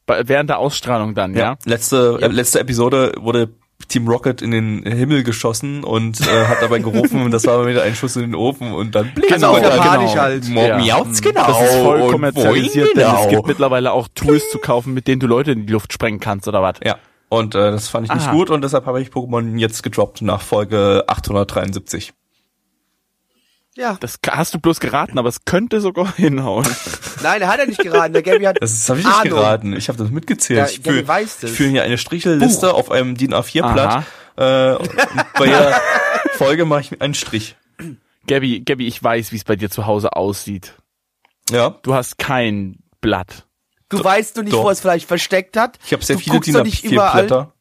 [0.08, 1.56] Bei- Während der Ausstrahlung dann, ja?
[1.64, 3.50] Letzte, äh, letzte Episode wurde
[3.86, 7.84] Team Rocket in den Himmel geschossen und äh, hat dabei gerufen und das war wieder
[7.84, 10.48] ein Schuss in den Ofen und dann blitz Genau, und dann- japanisch halt.
[10.48, 10.78] Mo- Ja.
[10.78, 11.46] Miauts, genau.
[11.46, 13.28] Das ist voll Und kommerzialisiert, denn es genau?
[13.28, 16.48] gibt mittlerweile auch Tools zu kaufen, mit denen du Leute in die Luft sprengen kannst,
[16.48, 16.74] oder was?
[16.84, 16.96] Ja.
[17.30, 18.32] Und äh, das fand ich nicht Aha.
[18.32, 22.12] gut und deshalb habe ich Pokémon jetzt gedroppt nach Folge 873.
[23.78, 23.96] Ja.
[24.00, 26.66] Das hast du bloß geraten, aber es könnte sogar hinhauen.
[27.22, 28.12] Nein, er hat ja nicht geraten.
[28.12, 29.38] Der Gabby hat Das habe ich nicht Ahnung.
[29.38, 29.72] geraten.
[29.76, 30.58] Ich habe das mitgezählt.
[30.58, 31.50] Ja, ich führe weiß das.
[31.52, 34.04] ich führe hier eine Strichelliste auf einem DIN A4-Blatt.
[34.36, 34.40] Äh,
[35.38, 35.80] bei jeder
[36.34, 37.56] Folge mache ich einen Strich.
[38.26, 40.74] Gabby, Gabby, ich weiß, wie es bei dir zu Hause aussieht.
[41.50, 41.76] Ja.
[41.82, 43.46] Du hast kein Blatt.
[43.88, 44.64] Du weißt du nicht, doch.
[44.64, 45.78] wo er es vielleicht versteckt hat.
[45.86, 47.24] Ich habe sehr Du viele guckst DIN doch nicht überall.
[47.24, 47.52] A4-Blätter.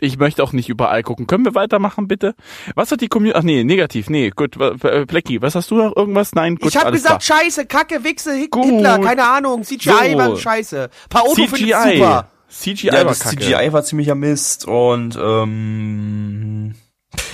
[0.00, 1.26] Ich möchte auch nicht überall gucken.
[1.26, 2.34] Können wir weitermachen, bitte?
[2.76, 3.38] Was hat die Community...
[3.38, 4.08] Ach nee, negativ.
[4.08, 4.56] Nee, gut.
[4.60, 5.96] Äh, Blackie, was hast du noch?
[5.96, 6.34] Irgendwas?
[6.34, 7.40] Nein, gut, ich habe alles gesagt, klar.
[7.40, 8.64] scheiße, Kacke, Wichse, Hit Gut.
[8.66, 10.18] Hitler, keine Ahnung, CGI So.
[10.18, 10.88] war scheiße.
[11.08, 11.72] Paolo CGI.
[11.96, 12.28] super.
[12.48, 13.36] CGI Ja, war das kacke.
[13.36, 16.74] CGI war ziemlicher Mist und ähm,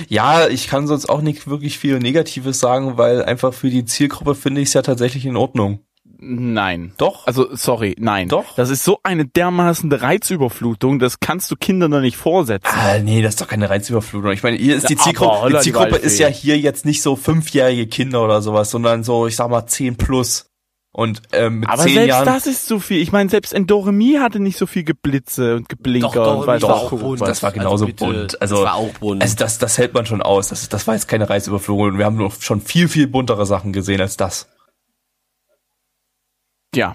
[0.09, 4.35] ja, ich kann sonst auch nicht wirklich viel Negatives sagen, weil einfach für die Zielgruppe
[4.35, 5.81] finde ich es ja tatsächlich in Ordnung.
[6.19, 6.93] Nein.
[6.97, 7.27] Doch.
[7.27, 8.29] Also, sorry, nein.
[8.29, 8.55] Doch.
[8.57, 12.69] Das ist so eine dermaßen Reizüberflutung, das kannst du Kindern doch nicht vorsetzen.
[12.71, 14.33] Ah, nee, das ist doch keine Reizüberflutung.
[14.33, 17.87] Ich meine, hier ist die Zielgruppe, die Zielgruppe ist ja hier jetzt nicht so fünfjährige
[17.87, 20.47] Kinder oder sowas, sondern so, ich sag mal, zehn plus.
[20.97, 22.25] Und ähm, mit Aber zehn selbst Jahren.
[22.25, 23.01] das ist so viel.
[23.01, 26.63] Ich meine, selbst Endoremie hatte nicht so viel Geblitze und Geblinker Doch, doch, und weiß
[26.63, 27.21] auch guck bunt.
[27.21, 28.41] das war genauso bitte, bunt.
[28.41, 29.21] Also, das war auch bunt.
[29.21, 30.51] also das, das hält man schon aus.
[30.51, 31.99] Das, das war jetzt keine Reizüberflutung.
[31.99, 34.47] Wir haben noch schon viel, viel buntere Sachen gesehen als das.
[36.77, 36.95] Ja.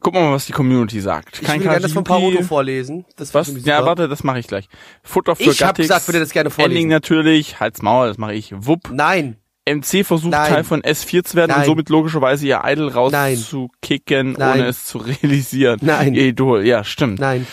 [0.00, 1.40] Gucken wir mal, was die Community sagt.
[1.42, 2.02] Ich will gerne das von.
[2.02, 3.04] Paolo vorlesen.
[3.16, 3.48] Das Was?
[3.48, 4.68] ich Ja, warte, das mache ich gleich.
[5.04, 5.88] Futter für Ich hab Gattix.
[5.88, 6.88] gesagt, würde das gerne Ending vorlesen.
[6.88, 7.60] natürlich.
[7.60, 8.52] Halt's Maul, das mache ich.
[8.52, 8.90] Wupp.
[8.90, 9.36] Nein,
[9.68, 10.52] MC versucht Nein.
[10.52, 11.66] Teil von S4 zu werden und Nein.
[11.66, 13.34] somit logischerweise ihr Idol Nein.
[13.36, 14.58] rauszukicken, Nein.
[14.60, 15.78] ohne es zu realisieren.
[15.82, 16.14] Nein.
[16.14, 17.20] Ihr Idol, ja, stimmt.
[17.20, 17.46] nein.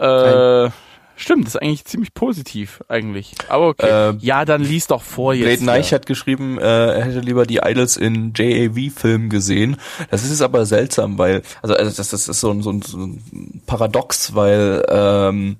[0.00, 0.70] Äh,
[1.18, 3.34] stimmt, das ist eigentlich ziemlich positiv, eigentlich.
[3.48, 4.10] Aber okay.
[4.10, 5.46] Äh, ja, dann lies doch vor jetzt.
[5.46, 9.76] Blade Neich hat geschrieben, äh, er hätte lieber die Idols in JAV-Filmen gesehen.
[10.10, 12.98] Das ist aber seltsam, weil, also, also das, das ist so ein, so, ein, so
[12.98, 15.56] ein Paradox, weil ähm,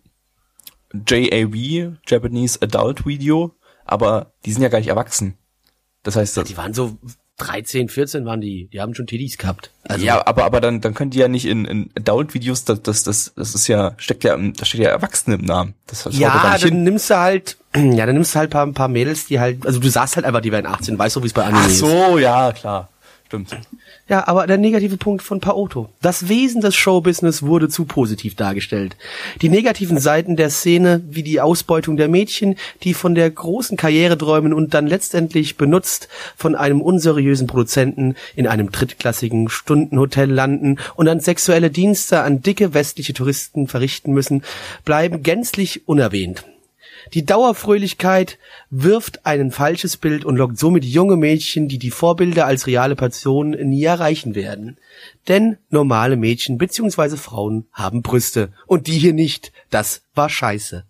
[0.92, 5.36] JAV, Japanese Adult Video, aber die sind ja gar nicht erwachsen.
[6.02, 6.96] Das heißt, das, Die waren so
[7.38, 8.68] 13, 14 waren die.
[8.72, 9.70] Die haben schon Tiddies gehabt.
[9.84, 13.04] Also, ja, aber aber dann dann können die ja nicht in, in Adult-Videos, das das
[13.04, 15.74] das das ist ja steckt ja da steht ja Erwachsene im Namen.
[15.86, 16.82] Das, das ja dann hin.
[16.82, 19.64] nimmst du halt, ja, dann nimmst du halt ein paar, ein paar Mädels, die halt,
[19.64, 21.68] also du sagst halt einfach, die werden 18, weißt du, wie es bei Anime Ach
[21.68, 21.78] ist.
[21.78, 22.88] so, ja klar,
[23.28, 23.56] stimmt.
[24.08, 25.90] Ja, aber der negative Punkt von Paoto.
[26.00, 28.96] Das Wesen des Showbusiness wurde zu positiv dargestellt.
[29.42, 34.16] Die negativen Seiten der Szene, wie die Ausbeutung der Mädchen, die von der großen Karriere
[34.16, 41.06] träumen und dann letztendlich benutzt von einem unseriösen Produzenten in einem drittklassigen Stundenhotel landen und
[41.06, 44.42] dann sexuelle Dienste an dicke westliche Touristen verrichten müssen,
[44.84, 46.44] bleiben gänzlich unerwähnt.
[47.14, 48.38] Die Dauerfröhlichkeit
[48.70, 53.68] wirft ein falsches Bild und lockt somit junge Mädchen, die die Vorbilder als reale Personen
[53.68, 54.78] nie erreichen werden.
[55.28, 57.16] Denn normale Mädchen bzw.
[57.16, 59.52] Frauen haben Brüste und die hier nicht.
[59.70, 60.84] Das war scheiße.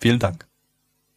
[0.00, 0.46] Vielen Dank.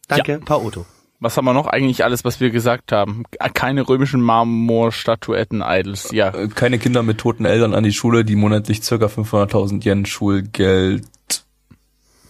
[0.08, 0.84] Danke, Paoto.
[1.22, 3.22] Was haben wir noch eigentlich alles, was wir gesagt haben?
[3.54, 6.34] Keine römischen Marmorstatuetten, Idols, ja.
[6.34, 11.04] Äh, Keine Kinder mit toten Eltern an die Schule, die monatlich circa 500.000 Yen Schulgeld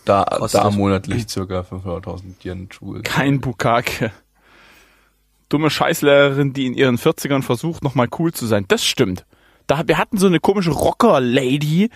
[0.04, 3.04] da, da monatlich circa 500.000 Yen Schulgeld.
[3.04, 4.10] Kein Bukake.
[5.48, 8.64] Dumme Scheißlehrerin, die in ihren 40ern versucht, nochmal cool zu sein.
[8.68, 9.26] Das stimmt.
[9.66, 11.90] Da, wir hatten so eine komische Rocker-Lady,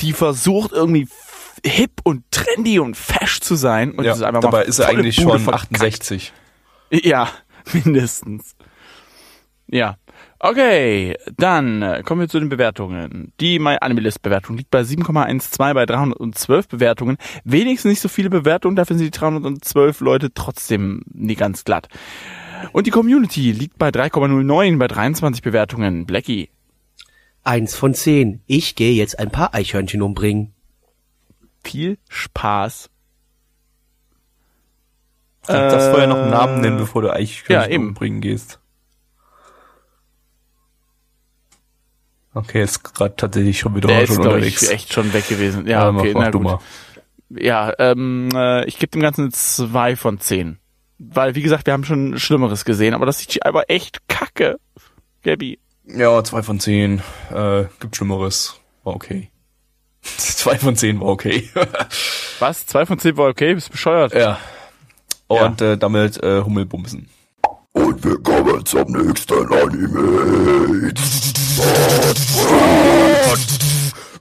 [0.00, 1.08] die versucht, irgendwie
[1.64, 3.92] hip und trendy und fesch zu sein.
[3.92, 5.72] Und Ja, ist einfach dabei ist er eigentlich Bude schon verkackt.
[5.74, 6.32] 68.
[6.90, 7.28] Ja,
[7.72, 8.54] mindestens.
[9.66, 9.96] Ja.
[10.42, 13.30] Okay, dann äh, kommen wir zu den Bewertungen.
[13.40, 17.18] Die MyAnimeList-Bewertung liegt bei 7,12 bei 312 Bewertungen.
[17.44, 21.88] Wenigstens nicht so viele Bewertungen, dafür sind die 312 Leute trotzdem nie ganz glatt.
[22.72, 26.06] Und die Community liegt bei 3,09 bei 23 Bewertungen.
[26.06, 26.48] Blackie.
[27.44, 28.40] Eins von zehn.
[28.46, 30.54] Ich gehe jetzt ein paar Eichhörnchen umbringen.
[31.62, 32.88] Viel Spaß.
[35.46, 38.58] Du darfst vorher noch einen Äh, Namen nennen, bevor du eigentlich ja, umbringen gehst.
[42.34, 44.62] Okay, ist gerade tatsächlich schon wieder Der ist, schon unterwegs.
[44.62, 45.66] ich, echt schon weg gewesen.
[45.66, 46.60] Ja, Ja, okay, na gut.
[47.30, 50.58] Ja, ähm, äh, ich gebe dem Ganzen eine 2 von 10.
[50.98, 54.58] Weil, wie gesagt, wir haben schon Schlimmeres gesehen, aber das CGI war echt kacke.
[55.22, 55.58] Gabby.
[55.86, 57.02] Ja, zwei von zehn.
[57.32, 58.60] Äh, gibt Schlimmeres.
[58.84, 59.30] War okay.
[60.02, 61.48] zwei von zehn war okay.
[62.40, 62.66] Was?
[62.66, 63.54] 2 von 10 war okay?
[63.54, 64.14] Bist bescheuert?
[64.14, 64.38] ja.
[65.28, 67.08] Und Äh, damit äh, Hummelbumsen.
[67.72, 70.92] Und wir kommen zum nächsten Anime.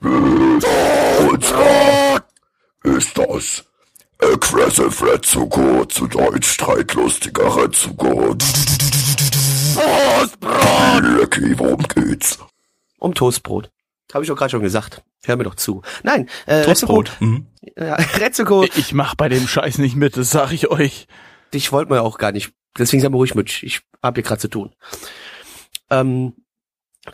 [0.01, 2.23] Und zwar
[2.83, 3.63] ist das
[4.21, 8.35] Aggressive Retsuko, zu Deutsch streitlustiger Retsuko.
[9.75, 12.37] Was, Blackie, worum geht's?
[12.99, 13.69] Um Toastbrot.
[14.13, 15.01] Habe ich doch gerade schon gesagt.
[15.23, 15.81] Hör mir doch zu.
[16.03, 17.11] Nein, äh, Toastbrot.
[17.19, 17.45] Mhm.
[17.63, 21.07] Retsuko, ja, Retsuko, Ich mach bei dem Scheiß nicht mit, das sag ich euch.
[21.53, 22.51] dich wollten wir auch gar nicht.
[22.77, 23.63] Deswegen seid mal ruhig mit.
[23.63, 24.73] Ich hab hier gerade zu tun.
[25.89, 26.33] Ähm,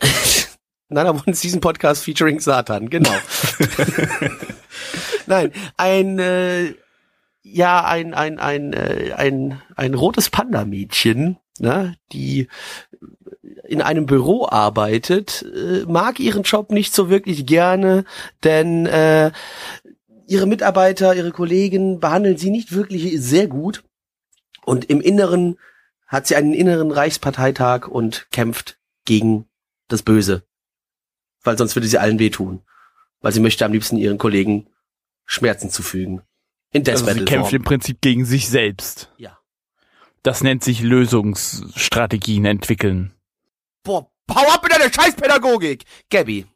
[0.88, 3.14] Nana One Season Podcast featuring Satan, genau.
[5.26, 6.74] Nein, ein äh,
[7.42, 12.48] ja ein ein ein äh, ein ein rotes Panda-Mädchen, ne, die
[13.64, 18.04] in einem Büro arbeitet, äh, mag ihren Job nicht so wirklich gerne,
[18.44, 19.32] denn äh,
[20.28, 23.82] ihre Mitarbeiter, ihre Kollegen behandeln sie nicht wirklich sehr gut.
[24.66, 25.58] Und im Inneren
[26.08, 29.48] hat sie einen inneren Reichsparteitag und kämpft gegen
[29.88, 30.44] das Böse.
[31.42, 32.62] Weil sonst würde sie allen wehtun.
[33.20, 34.66] Weil sie möchte am liebsten ihren Kollegen
[35.24, 36.22] Schmerzen zufügen.
[36.72, 37.56] In Death Also sie Battle kämpft Form.
[37.56, 39.12] im Prinzip gegen sich selbst.
[39.16, 39.38] Ja.
[40.24, 43.14] Das nennt sich Lösungsstrategien entwickeln.
[43.84, 45.84] Boah, hau ab mit deiner Scheißpädagogik!
[46.10, 46.46] Gabby.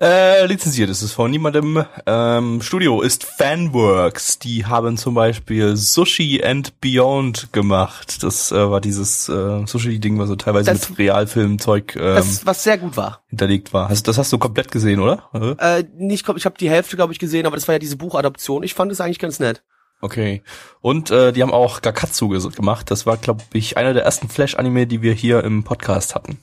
[0.00, 1.84] Äh, lizenziert ist es von niemandem.
[2.06, 4.40] Ähm, Studio ist Fanworks.
[4.40, 8.20] Die haben zum Beispiel Sushi and Beyond gemacht.
[8.24, 12.64] Das äh, war dieses äh, Sushi-Ding, was so teilweise Das- mit Realfilmzeug ähm, Das, was
[12.64, 13.22] sehr gut war.
[13.28, 13.88] hinterlegt war.
[13.90, 15.28] Hast, das hast du komplett gesehen, oder?
[15.34, 15.80] Äh?
[15.80, 18.64] Äh, nicht, ich habe die Hälfte, glaube ich, gesehen, aber das war ja diese Buchadaption.
[18.64, 19.62] Ich fand es eigentlich ganz nett.
[20.00, 20.42] Okay.
[20.80, 22.90] Und äh, die haben auch Gakatsu gemacht.
[22.90, 26.40] Das war, glaube ich, einer der ersten Flash-Anime, die wir hier im Podcast hatten.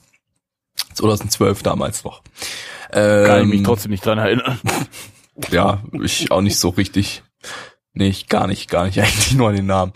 [0.93, 2.21] 2012 damals noch.
[2.91, 4.59] Ähm, Kann ich mich trotzdem nicht dran erinnern.
[5.51, 7.23] Ja, ich auch nicht so richtig.
[7.93, 9.93] Nee, ich gar nicht, gar nicht, eigentlich nur an den Namen.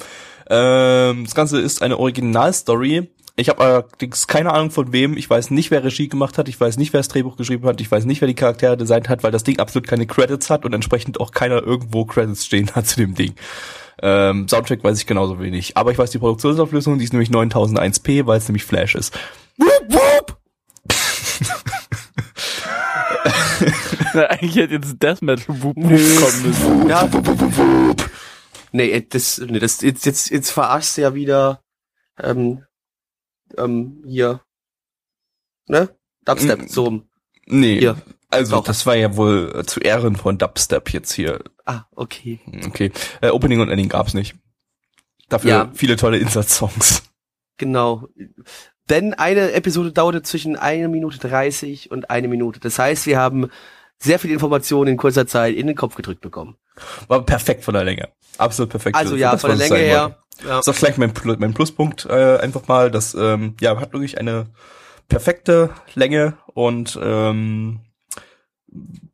[0.50, 3.10] Ähm, das Ganze ist eine Originalstory.
[3.36, 5.18] Ich habe allerdings keine Ahnung von wem.
[5.18, 6.48] Ich weiß nicht, wer Regie gemacht hat.
[6.48, 7.82] Ich weiß nicht, wer das Drehbuch geschrieben hat.
[7.82, 10.66] Ich weiß nicht, wer die Charaktere designt hat, weil das Ding absolut keine Credits hat
[10.66, 13.34] und entsprechend auch keiner irgendwo Credits stehen hat zu dem Ding.
[14.02, 15.78] Ähm, Soundtrack weiß ich genauso wenig.
[15.78, 19.18] Aber ich weiß die Produktionsauflösung, die ist nämlich 9001p, weil es nämlich Flash ist.
[24.14, 26.90] Eigentlich hätte jetzt Death Metal Whoop kommen müssen.
[26.90, 27.10] Ja.
[28.72, 31.62] Nee, äh, das, nee, das, jetzt, jetzt, jetzt verarschst du ja wieder,
[32.20, 32.64] ähm,
[33.58, 34.42] ähm, hier,
[35.68, 35.96] ne?
[36.26, 36.68] Dubstep, Mm.
[36.68, 36.84] so.
[36.86, 37.10] rum.
[37.46, 37.98] Nee, Hier.
[38.30, 38.64] also Doch.
[38.64, 41.44] das war ja wohl äh, zu Ehren von Dubstep jetzt hier.
[41.66, 42.40] Ah, okay.
[42.68, 44.36] Okay, äh, Opening und Ending gab's nicht.
[45.30, 45.72] Dafür Ja.
[45.74, 47.04] viele tolle Insert-Songs.
[47.58, 48.08] Genau.
[48.90, 52.60] Denn eine Episode dauerte zwischen einer Minute 30 und eine Minute.
[52.60, 53.50] Das heißt, wir haben
[53.98, 56.58] sehr viel Informationen in kurzer Zeit in den Kopf gedrückt bekommen.
[57.08, 58.10] War perfekt von der Länge.
[58.38, 58.96] Absolut perfekt.
[58.96, 60.18] Also ja, das, von der Länge her.
[60.44, 60.58] Ja.
[60.58, 62.92] Das ist auch gleich mein, mein Pluspunkt äh, einfach mal.
[62.92, 64.48] Das ähm, ja, hat wirklich eine
[65.08, 67.82] perfekte Länge und ähm,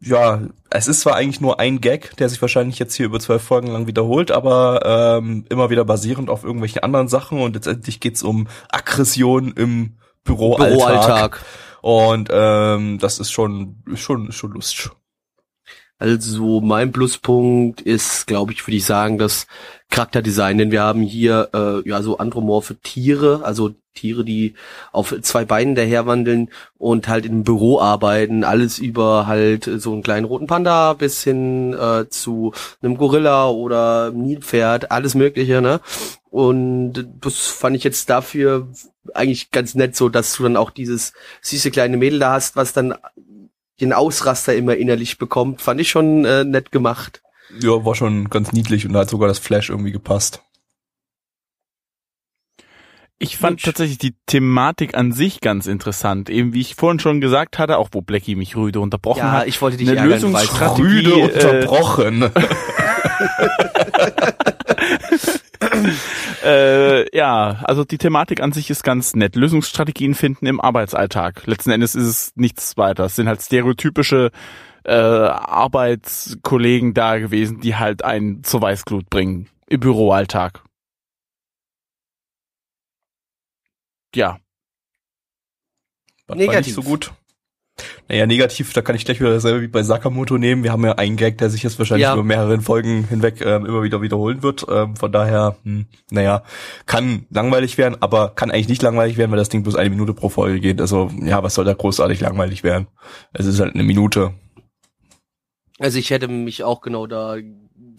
[0.02, 3.42] ja, es ist zwar eigentlich nur ein Gag, der sich wahrscheinlich jetzt hier über zwölf
[3.42, 8.24] Folgen lang wiederholt, aber ähm, immer wieder basierend auf irgendwelchen anderen Sachen und letztendlich geht's
[8.24, 10.70] um Aggression im Büroalltag.
[10.70, 11.46] Büroalltag.
[11.82, 14.90] Und ähm, das ist schon, schon, schon lustig.
[15.98, 19.48] Also mein Pluspunkt ist, glaube ich, würde ich sagen, das
[19.90, 24.56] Charakterdesign, denn wir haben hier äh, ja so andromorphe Tiere, also Tiere, die
[24.92, 30.26] auf zwei Beinen daherwandeln und halt im Büro arbeiten, alles über halt so einen kleinen
[30.26, 35.82] roten Panda bis hin äh, zu einem Gorilla oder Nilpferd, alles mögliche, ne?
[36.30, 38.68] Und das fand ich jetzt dafür
[39.14, 42.74] eigentlich ganz nett, so dass du dann auch dieses süße kleine Mädel da hast, was
[42.74, 42.94] dann
[43.82, 47.22] den Ausraster immer innerlich bekommt, fand ich schon äh, nett gemacht.
[47.60, 50.44] Ja, war schon ganz niedlich und da hat sogar das Flash irgendwie gepasst.
[53.22, 53.64] Ich fand Mensch.
[53.64, 56.30] tatsächlich die Thematik an sich ganz interessant.
[56.30, 59.48] Eben wie ich vorhin schon gesagt hatte, auch wo Blackie mich rüde unterbrochen Ja, hat.
[59.48, 62.32] ich wollte dich eine ärgern, Lösungsstrategie, Rüde äh, unterbrochen.
[66.44, 69.36] Äh, ja, also die Thematik an sich ist ganz nett.
[69.36, 71.46] Lösungsstrategien finden im Arbeitsalltag.
[71.46, 73.06] Letzten Endes ist es nichts weiter.
[73.06, 74.32] Es sind halt stereotypische
[74.86, 80.62] äh, Arbeitskollegen da gewesen, die halt einen zur Weißglut bringen im Büroalltag.
[84.16, 84.40] Ja,
[86.28, 86.54] Was Negativ.
[86.56, 87.14] War nicht so gut.
[88.10, 90.64] Naja, negativ, da kann ich gleich wieder dasselbe wie bei Sakamoto nehmen.
[90.64, 92.14] Wir haben ja einen Gag, der sich jetzt wahrscheinlich Ja.
[92.14, 94.66] über mehrere Folgen hinweg ähm, immer wieder wiederholen wird.
[94.70, 96.44] Ähm, von daher, hm, naja,
[96.88, 100.14] kann langweilig werden, aber kann eigentlich nicht langweilig werden, weil das Ding bloß eine Minute
[100.14, 100.82] pro Folge geht.
[100.82, 102.88] Also, ja, was soll da großartig langweilig werden?
[103.32, 104.34] Es ist halt eine Minute.
[105.78, 107.38] Also ich hätte mich auch genau da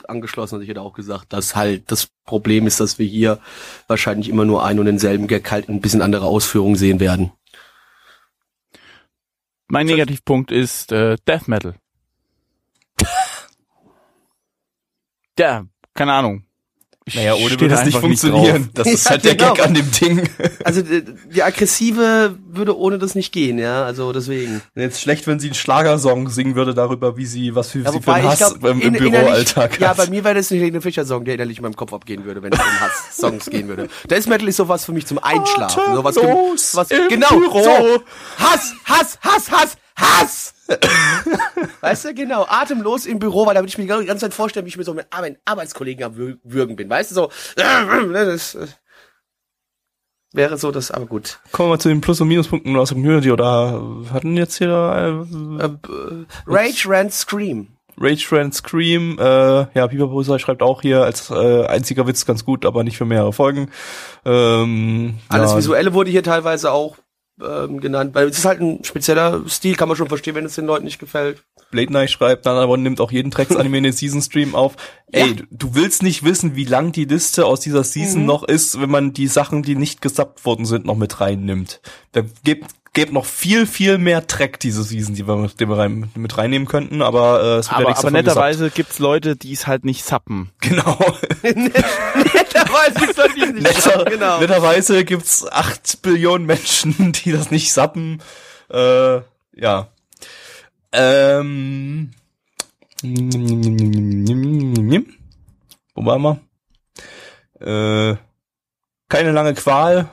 [0.08, 3.40] angeschlossen und ich hätte auch gesagt, dass halt das Problem ist, dass wir hier
[3.86, 7.32] wahrscheinlich immer nur einen und denselben Gag halt in ein bisschen andere Ausführungen sehen werden.
[9.68, 11.74] mein Negativpunkt ist äh, Death Metal.
[15.38, 16.44] ja, keine Ahnung.
[17.14, 18.64] Naja, ohne würde da es nicht funktionieren.
[18.74, 18.84] drauf.
[18.84, 19.54] das ist Ja, halt der genau.
[19.54, 20.28] Gag an dem Ding.
[20.64, 24.60] Also die, aggressive würde ohne das nicht gehen, ja, also deswegen.
[24.76, 28.00] Jetzt schlecht, wenn sie einen Schlagersong singen würde darüber, wie sie, was für, Ja, sie
[28.00, 30.80] für einen Hass ich glaube, im, im Büroalltag Ja, bei mir wäre das nicht ein
[30.82, 33.88] Fischer-Song, der innerlich in meinem Kopf abgehen würde, wenn es um Hass-Songs gehen würde.
[34.08, 35.94] Death Metal ist sowas für mich zum Einschlafen.
[35.94, 36.16] Sowas,
[36.74, 37.62] was, im genau, Büro.
[37.62, 38.02] so.
[38.38, 40.54] Hass, Hass, Hass, Hass, Hass!
[41.80, 44.70] weißt du, genau, atemlos im Büro, weil damit ich mir die ganze Zeit vorstelle, wie
[44.70, 46.88] ich mit so mit meinen Arbeitskollegen am Wür- Würgen bin.
[46.88, 48.66] Weißt du, so, das äh,
[50.32, 51.40] wäre so das, aber gut.
[51.52, 54.68] Kommen wir mal zu den Plus- und Minuspunkten aus der Community oder hatten jetzt hier
[54.68, 57.68] äh, Äh, äh, Rage, Rant, Scream.
[58.02, 59.24] Rage Friend Scream, äh,
[59.74, 63.04] ja, Piper Brusa schreibt auch hier als äh, einziger Witz ganz gut, aber nicht für
[63.04, 63.70] mehrere Folgen.
[64.24, 66.96] Ähm, Alles ja, Visuelle wurde hier teilweise auch
[67.46, 70.54] ähm, genannt, weil es ist halt ein spezieller Stil, kann man schon verstehen, wenn es
[70.54, 71.42] den Leuten nicht gefällt.
[71.70, 74.74] Blade Knight schreibt, Nana One nimmt auch jeden Drecks-Anime in den Season-Stream auf.
[75.12, 75.34] Ey, Ja.
[75.50, 78.26] du- willst nicht wissen, wie lang die Liste aus dieser Season Mhm.
[78.26, 81.80] noch ist, wenn man die Sachen, die nicht gesubbt worden sind, noch mit reinnimmt.
[82.12, 85.78] Da gibt, gibt noch viel, viel mehr Track diese Season, die wir, mit, die wir
[85.78, 89.36] rein, mit reinnehmen könnten, aber äh, es wird ja Aber, nichts aber netterweise gibt's Leute,
[89.36, 90.50] die es halt nicht sappen.
[90.60, 90.98] Genau.
[91.42, 94.40] Netterweise gibt's Leute, die es nicht Netter, schaffen, genau.
[94.40, 98.22] Netterweise gibt's acht Billionen Menschen, die das nicht sappen.
[98.70, 99.20] Äh,
[99.54, 99.88] ja.
[100.92, 102.10] Ähm.
[105.94, 106.40] Wo waren wir?
[107.60, 108.16] Äh,
[109.08, 110.08] keine lange Qual.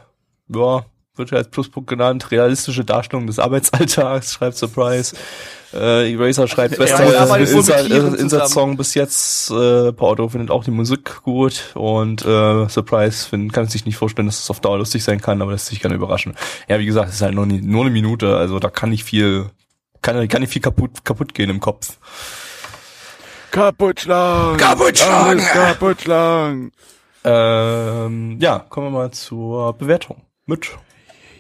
[0.50, 0.86] Ja,
[1.18, 2.32] wird ja als Pluspunkt genannt.
[2.32, 5.16] Realistische Darstellung des Arbeitsalltags, schreibt Surprise.
[5.74, 7.06] Äh, Eraser schreibt, bester
[7.86, 9.52] Tieren Insert-Song bis jetzt.
[9.52, 14.28] Äh, Porto findet auch die Musik gut und äh, Surprise find, kann sich nicht vorstellen,
[14.28, 16.36] dass es auf Dauer lustig sein kann, aber lässt sich gerne überraschen.
[16.70, 19.04] Ja, wie gesagt, es ist halt nur, nie- nur eine Minute, also da kann nicht
[19.04, 19.50] viel,
[20.02, 21.98] kann, kann nicht viel kaputt, kaputt gehen im Kopf.
[23.52, 24.58] Kaputt schlagen!
[24.58, 25.40] Kaputt schlagen!
[25.42, 26.72] Kaputt schlagen!
[27.24, 30.22] Ähm, ja, kommen wir mal zur Bewertung.
[30.46, 30.70] Mit.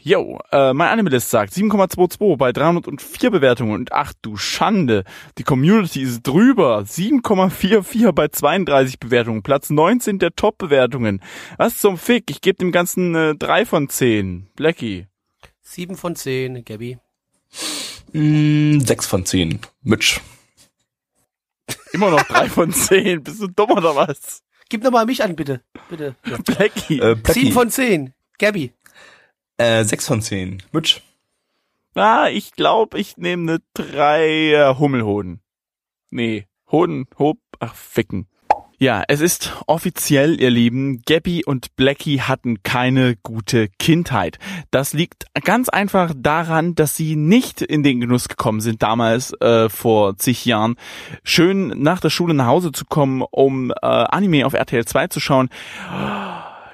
[0.07, 5.03] Yo, äh, mein Animalist sagt 7,22 bei 304 Bewertungen und ach du Schande,
[5.37, 6.85] die Community ist drüber.
[6.87, 11.21] 7,44 bei 32 Bewertungen, Platz 19 der Top-Bewertungen.
[11.57, 14.47] Was zum Fick, ich gebe dem Ganzen äh, 3 von 10.
[14.55, 15.07] Blackie.
[15.61, 16.99] Sieben von zehn, Gabby.
[18.13, 19.59] Mm, sechs von zehn.
[19.81, 20.21] Mitch.
[21.91, 24.41] Immer noch 3 von 10, bist du dumm oder was?
[24.69, 25.59] Gib nochmal mich an, bitte.
[25.89, 26.15] Bitte.
[26.45, 27.01] Blackie.
[27.01, 27.41] Äh, Blackie.
[27.41, 28.71] Sieben von zehn, Gabby.
[29.57, 30.63] Äh, sechs von zehn.
[30.71, 31.01] Mitch.
[31.95, 35.41] Ah, ich glaube, ich nehme eine 3 äh, Hummelhoden.
[36.11, 38.27] Nee, Hoden, Hob, ach, ficken.
[38.79, 44.37] Ja, es ist offiziell, ihr Lieben, Gabby und Blackie hatten keine gute Kindheit.
[44.69, 49.67] Das liegt ganz einfach daran, dass sie nicht in den Genuss gekommen sind, damals äh,
[49.69, 50.75] vor zig Jahren,
[51.23, 55.19] schön nach der Schule nach Hause zu kommen, um äh, Anime auf RTL 2 zu
[55.19, 55.49] schauen.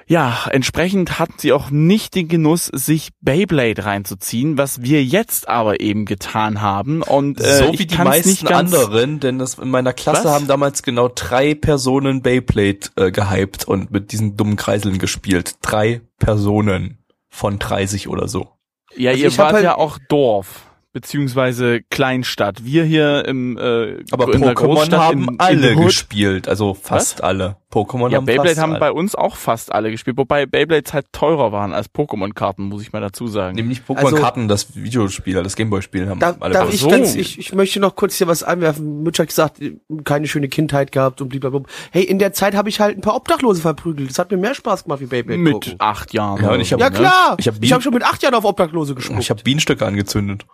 [0.06, 5.80] Ja, entsprechend hatten sie auch nicht den Genuss, sich Beyblade reinzuziehen, was wir jetzt aber
[5.80, 7.02] eben getan haben.
[7.02, 10.32] Und äh, so wie die meisten anderen, denn das in meiner Klasse Was?
[10.32, 15.54] haben damals genau drei Personen Beyblade äh, gehypt und mit diesen dummen Kreiseln gespielt.
[15.62, 16.98] Drei Personen
[17.30, 18.48] von 30 oder so.
[18.96, 22.64] Ja, Also ihr wart halt- ja auch Dorf beziehungsweise Kleinstadt.
[22.64, 26.72] Wir hier im äh, Aber in der Pokémon Großstadt haben in, alle in gespielt, also
[26.72, 27.56] fast alle.
[27.74, 28.80] Pokémon Ja, haben Beyblade fast haben alle.
[28.80, 32.92] bei uns auch fast alle gespielt, wobei Beyblades halt teurer waren als Pokémon-Karten, muss ich
[32.92, 33.56] mal dazu sagen.
[33.56, 36.88] Nämlich Also- Pokémon-Karten, das Videospiel, das Gameboy-Spiel haben Da, alle darf ich, so.
[36.88, 39.02] ganz, ich, ich möchte noch kurz hier was anwerfen.
[39.02, 39.60] Mitch hat gesagt,
[40.04, 41.62] keine schöne Kindheit gehabt und blablabla.
[41.90, 44.08] Hey, in der Zeit habe ich halt ein paar Obdachlose verprügelt.
[44.10, 45.74] Das hat mir mehr Spaß gemacht wie Beyblade Mit gucken.
[45.78, 46.40] acht Jahren.
[46.42, 46.96] Ja, hab- Ja ne?
[46.96, 49.18] klar, Ich hab ich habe schon mit acht Jahren auf Obdachlose gespuckt.
[49.18, 50.46] Ich habe Bienenstöcke angezündet.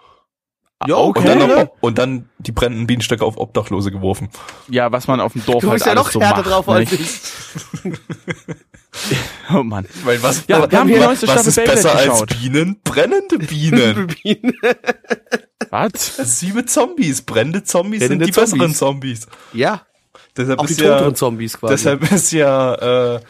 [0.87, 1.57] Ja, Und, dann ne?
[1.57, 4.29] auf, und dann die brennenden Bienenstöcke auf Obdachlose geworfen.
[4.69, 6.47] Ja, was man auf dem Dorf Du halt ja alles noch so macht.
[6.47, 6.73] drauf ne?
[6.75, 7.11] als ich.
[9.53, 9.87] Oh Mann.
[10.05, 12.29] Weil was, Ja, wir haben die was, neueste was Staffel ist besser als geschaut.
[12.41, 12.81] Bienen?
[12.83, 14.09] Brennende Bienen.
[15.71, 16.19] Was?
[16.19, 17.23] Ist wie mit Zombies.
[17.23, 19.21] Brennende Zombies Brennende sind die besseren Zombies.
[19.21, 19.29] Zombies.
[19.53, 19.83] ja,
[20.37, 21.75] Deshalb auch die ist ja, toteren Zombies quasi.
[21.75, 23.21] deshalb ist ja äh,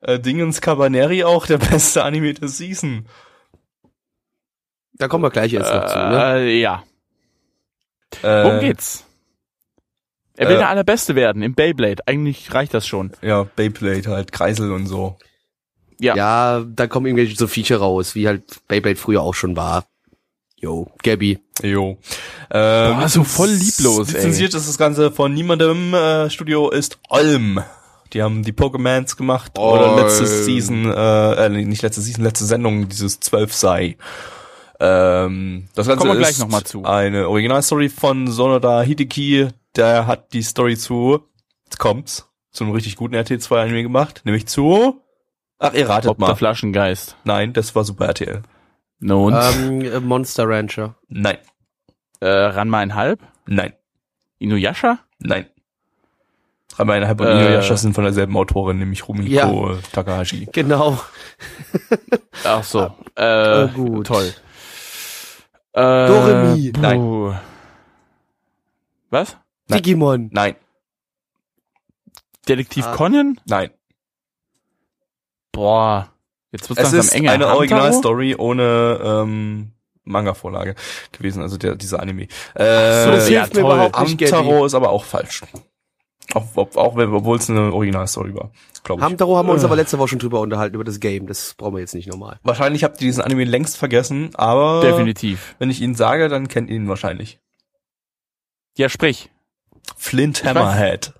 [0.00, 3.06] äh, Dingens Cabaneri auch der beste Anime der Season.
[4.94, 5.98] da kommen wir gleich jetzt noch zu.
[5.98, 6.34] Ne?
[6.38, 6.82] Äh, ja.
[8.22, 9.04] Äh, Worum geht's?
[10.36, 12.06] Er will äh, der Allerbeste werden im Beyblade.
[12.06, 13.12] Eigentlich reicht das schon.
[13.22, 15.16] Ja, Beyblade halt, Kreisel und so.
[16.00, 16.16] Ja.
[16.16, 19.84] Ja, da kommen irgendwelche so Viecher raus, wie halt Beyblade früher auch schon war.
[20.56, 21.38] Yo, Gabby.
[21.62, 21.98] Jo.
[22.48, 24.14] Äh, Boah, so voll lieblos, ey.
[24.14, 25.92] Lizenziert ist das Ganze von niemandem.
[25.92, 27.60] Äh, Studio ist Olm.
[28.14, 30.44] Die haben die Pokémons gemacht oder letzte Olm.
[30.44, 33.96] Season, äh, äh, nicht letzte Season, letzte Sendung, dieses 12 sei.
[34.80, 36.84] Ähm, das Ganze Kommen wir gleich ist noch mal zu.
[36.84, 39.48] eine Originalstory von Sonoda Hideki.
[39.76, 41.20] Der hat die Story zu,
[41.64, 45.00] jetzt kommt's, zu einem richtig guten RT2 Anime gemacht, nämlich zu,
[45.58, 46.34] ach, ihr ratet Ob der mal.
[46.36, 47.16] Flaschengeist.
[47.24, 48.42] Nein, das war Super RTL.
[49.00, 50.94] Nun, Ähm, äh, Monster Rancher.
[51.08, 51.38] Nein,
[52.20, 53.20] äh, Ranma einhalb?
[53.46, 53.72] nein,
[54.38, 54.98] Inuyasha?
[55.18, 55.46] nein.
[56.76, 57.32] Aber eineinhalb und Äh.
[57.46, 60.48] Inuyasha sind von derselben Autorin, nämlich Rumiko Takahashi.
[60.52, 60.98] Genau.
[62.44, 62.90] Ach so.
[63.16, 64.06] Äh, äh, gut.
[64.08, 64.32] Toll.
[65.74, 66.72] Äh, Doremi.
[66.72, 67.34] puh.
[69.10, 69.36] Was?
[69.68, 69.82] Nein.
[69.82, 70.30] Digimon.
[70.32, 70.56] Nein,
[72.48, 72.94] Detektiv Ah.
[72.94, 73.40] Conan?
[73.46, 73.70] nein.
[75.52, 76.10] Boah.
[76.52, 77.32] Jetzt wird's Es langsam ist enger.
[77.32, 77.46] eine?
[77.48, 79.72] Originalstory ohne ähm,
[80.04, 80.74] Manga-Vorlage
[81.12, 82.28] gewesen, also der, dieser Anime.
[82.54, 83.72] so, Äh, Das ja, hilft mir toll.
[83.72, 84.34] überhaupt nicht, Gabby.
[84.34, 85.42] Amtaro ist aber auch falsch.
[86.32, 88.50] Auch, ob, auch wenn, obwohl es eine Originalstory war,
[88.82, 89.04] glaube ich.
[89.04, 89.54] Hamtaro haben wir Äh.
[89.56, 91.26] uns aber letzte Woche schon drüber unterhalten, über das Game.
[91.26, 92.38] Das brauchen wir jetzt nicht nochmal.
[92.42, 95.54] Wahrscheinlich habt ihr diesen Anime längst vergessen, aber Definitiv.
[95.58, 97.38] wenn ich ihn sage, dann kennt ihr ihn wahrscheinlich.
[98.76, 99.30] Ja, sprich.
[99.96, 101.12] Flint Hammerhead.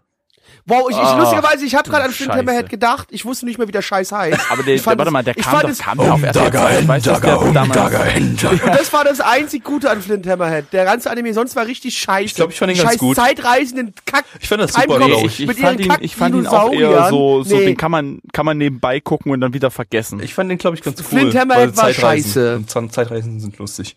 [0.66, 2.38] Wow, ich, ich Ah, lustigerweise, ich habe gerade an Flint Scheiße.
[2.38, 3.08] Hammerhead gedacht.
[3.10, 4.50] Ich wusste nicht mehr, wie der Scheiß heißt.
[4.50, 6.78] Aber der, der, warte mal, der ich kam, fand doch, kam auf RTL 2.
[6.80, 10.72] Ich weiß, dass der damals, Und das war das einzig Gute an Flint Hammerhead.
[10.72, 12.24] Der ganze Anime sonst war richtig scheiße.
[12.24, 13.16] Ich glaub, ich fand ihn ganz gut.
[13.16, 14.24] zeitreisenden Kack.
[14.40, 16.72] Ich fand das super, glaub ich, ich, Mit fand ihren ihn, ich fand ihn auch
[16.72, 17.66] eher so, so Nee.
[17.66, 20.20] den kann man, kann man nebenbei gucken und dann wieder vergessen.
[20.22, 21.04] Ich fand den, glaube ich, ganz cool.
[21.20, 22.62] Flint Hammerhead war scheiße.
[22.66, 23.96] Zeitreisen sind lustig.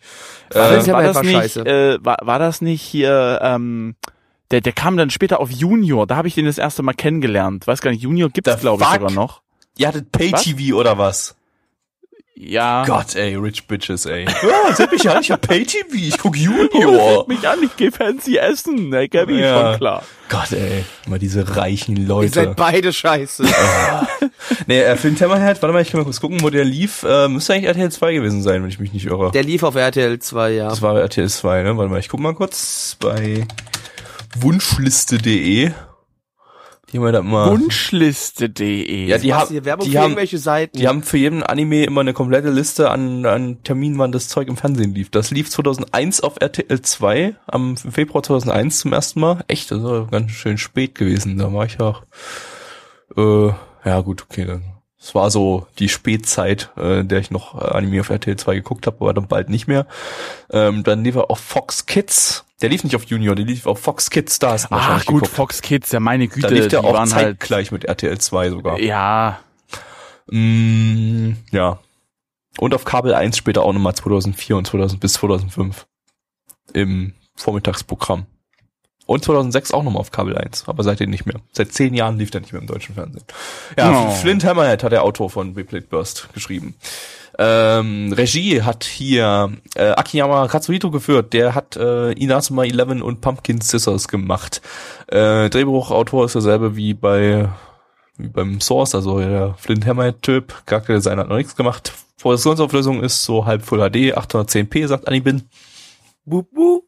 [0.50, 1.60] Flint Äh, Hammerhead war scheiße.
[1.64, 3.94] äh, war, war das nicht hier, ähm,
[4.50, 7.66] der, der kam dann später auf Junior, da habe ich den das erste Mal kennengelernt.
[7.66, 9.42] Weiß gar nicht, Junior gibt's glaube ich sogar noch.
[9.76, 11.34] ihr hattet Pay-TV oder was?
[12.40, 12.84] Ja.
[12.86, 14.24] Gott, ey, Rich Bitches, ey.
[14.42, 17.18] Ja, seht mich an, ich hab Pay-TV, ich guck Oh, Junior.
[17.22, 19.70] red mich an, ich geh fancy essen, ne, Gabby, Ja.
[19.72, 20.02] schon klar.
[20.28, 22.32] Gott, ey, mal diese reichen Ihr Leute.
[22.34, 23.44] seid beide scheiße.
[24.66, 27.02] Nee, äh, Flint Hammerhead, warte mal, ich kann mal kurz gucken, wo der lief.
[27.02, 29.30] Äh, müsste eigentlich RTL 2 gewesen sein, wenn ich mich nicht irre.
[29.32, 30.68] Der lief auf RTL 2, ja.
[30.68, 31.76] Das war RTL 2, ne?
[31.76, 33.46] Warte mal, ich guck mal kurz bei
[34.36, 35.72] wunschliste.de.
[36.90, 39.06] Die haben ja da immer, Wunschliste.de.
[39.08, 40.78] ja, die haben, Werbung die für haben, irgendwelche Seiten.
[40.78, 44.48] die haben für jeden Anime immer eine komplette Liste an, an Terminen, wann das Zeug
[44.48, 45.10] im Fernsehen lief.
[45.10, 49.44] Das lief 2001 auf RTL 2, am Februar 2001 zum ersten Mal.
[49.48, 51.36] Echt, das war ganz schön spät gewesen.
[51.36, 52.04] Da war ich auch,
[53.18, 53.48] äh,
[53.84, 54.77] ja gut, okay, dann.
[55.08, 58.56] Es war so die Spätzeit, äh, in der ich noch äh, Anime auf RTL 2
[58.56, 59.86] geguckt habe, aber dann bald nicht mehr.
[60.50, 62.44] Ähm, dann lief er auf Fox Kids.
[62.60, 64.38] Der lief nicht auf Junior, der lief auf Fox Kids.
[64.38, 65.28] Du Ach gut, geguckt.
[65.28, 68.50] Fox Kids, ja meine Güte, Da lief der die auch halt, zeitgleich mit RTL 2
[68.50, 68.78] sogar.
[68.80, 69.38] ja,
[70.30, 71.78] Mm, ja.
[72.58, 75.86] Und auf Kabel 1 später auch nochmal 2004 und 2000 bis 2005
[76.74, 78.26] im Vormittagsprogramm.
[79.08, 81.36] Und 2006 auch nochmal auf Kabel 1, aber seitdem nicht mehr.
[81.52, 83.24] Seit zehn Jahren lief der nicht mehr im deutschen Fernsehen.
[83.78, 84.10] Ja, Oh.
[84.10, 86.74] Flint Hammerhead hat der Autor von Replay Burst geschrieben.
[87.38, 91.32] Ähm, Regie hat hier äh, Akiyama Katsuhito geführt.
[91.32, 94.60] Der hat äh, Inazuma 11 und Pumpkin Scissors gemacht.
[95.06, 97.48] Äh, Drehbuchautor ist derselbe wie bei
[98.18, 100.66] wie beim Source, also der Flint Hammerhead-Typ.
[100.66, 101.92] Charakterdesign hat noch nichts gemacht.
[102.20, 105.48] Produktionsauflösung ist so halb Full HD, 810p, sagt Anibin.
[106.26, 106.82] Bup, bup.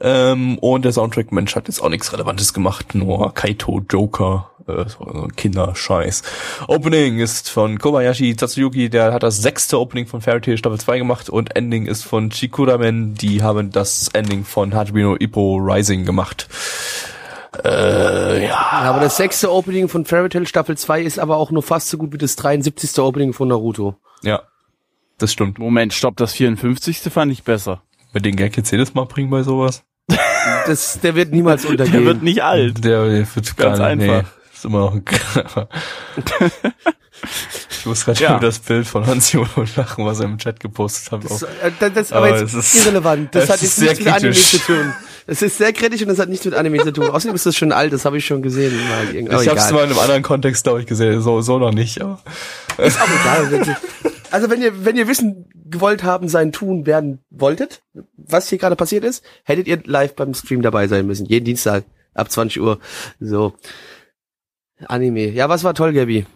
[0.00, 4.84] Ähm, und der Soundtrack Mensch hat jetzt auch nichts Relevantes gemacht, nur Kaito Joker, äh,
[4.88, 6.22] so Kinderscheiß.
[6.68, 10.98] Opening ist von Kobayashi Tatsuyuki, der hat das sechste Opening von Fairy Tail Staffel 2
[10.98, 16.48] gemacht und Ending ist von Chikuramen, die haben das Ending von Hajime Ippo Rising gemacht.
[17.64, 18.48] Äh, ja.
[18.48, 21.88] Ja, aber das sechste Opening von Fairy Tail Staffel 2 ist aber auch nur fast
[21.88, 22.98] so gut wie das 73.
[22.98, 23.96] Opening von Naruto.
[24.22, 24.42] Ja.
[25.18, 25.58] Das stimmt.
[25.58, 27.00] Moment, stopp, das 54.
[27.10, 27.82] fand ich besser.
[28.16, 29.82] Mit den Gag jetzt jedes Mal bringen bei sowas.
[30.66, 32.06] Das, der wird niemals Der untergehen.
[32.06, 32.82] wird nicht alt.
[32.82, 34.22] Der, der wird Ganz gar nicht, einfach.
[34.22, 35.04] Nee, ist immer noch ein
[37.78, 38.28] Ich muss gerade Ja.
[38.28, 41.24] schon über das Bild von Hans Jono lachen, was er im Chat gepostet hat.
[41.24, 41.46] Das, äh,
[41.78, 43.34] das, das aber Aber jetzt es ist- irrelevant.
[43.34, 44.94] Das es hat jetzt nichts mit Anime zu tun.
[45.26, 47.10] Das ist sehr kritisch und das hat nichts mit Anime zu tun.
[47.10, 48.72] Außerdem ist das schon alt, das habe ich schon gesehen.
[48.88, 51.20] Mal aber ich habe es mal in einem anderen Kontext, glaube ich, gesehen.
[51.20, 52.00] So, so noch nicht.
[52.00, 52.18] Aber
[52.78, 53.76] Ist auch egal.
[54.30, 57.82] Also wenn ihr, wenn ihr wissen gewollt haben, sein tun werden wolltet,
[58.16, 61.26] was hier gerade passiert ist, hättet ihr live beim Stream dabei sein müssen.
[61.26, 62.78] Jeden Dienstag ab 20 Uhr.
[63.20, 63.54] So.
[64.86, 65.28] Anime.
[65.30, 66.26] Ja, was war toll, Gabi?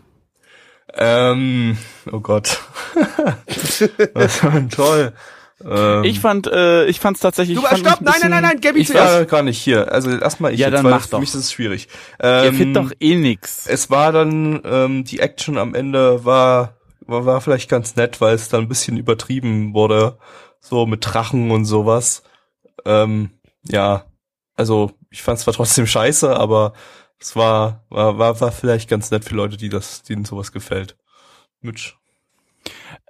[0.94, 1.76] ähm,
[2.10, 2.58] oh Gott,
[4.14, 5.12] das war toll.
[5.64, 7.56] Ähm, Ich fand, äh, ich fand's tatsächlich.
[7.56, 8.00] Du, fand stopp!
[8.00, 9.12] Nein, nein, nein, nein, Gabi ich zuerst.
[9.14, 9.92] war gar nicht hier.
[9.92, 11.20] Also erstmal ich Ja, jetzt, dann weil mach für doch.
[11.20, 11.86] mich ist es schwierig.
[12.20, 13.66] Ihr Ähm, findet doch eh nix.
[13.68, 16.79] es war dann ähm, die Action am Ende war,
[17.10, 20.18] war war vielleicht ganz nett, weil es dann ein bisschen übertrieben wurde,
[20.60, 22.22] so mit Drachen und sowas.
[22.84, 23.30] Ähm,
[23.64, 24.06] ja,
[24.56, 26.72] also ich fand es zwar trotzdem scheiße, aber
[27.18, 30.96] es war war war war vielleicht ganz nett für Leute, die das denen sowas gefällt.
[31.60, 31.96] Mitch.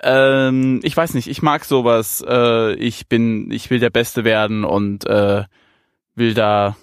[0.03, 2.24] Ähm, ich weiß nicht, ich mag sowas.
[2.26, 5.44] Äh, ich bin, ich will der Beste werden und äh,
[6.14, 6.76] will da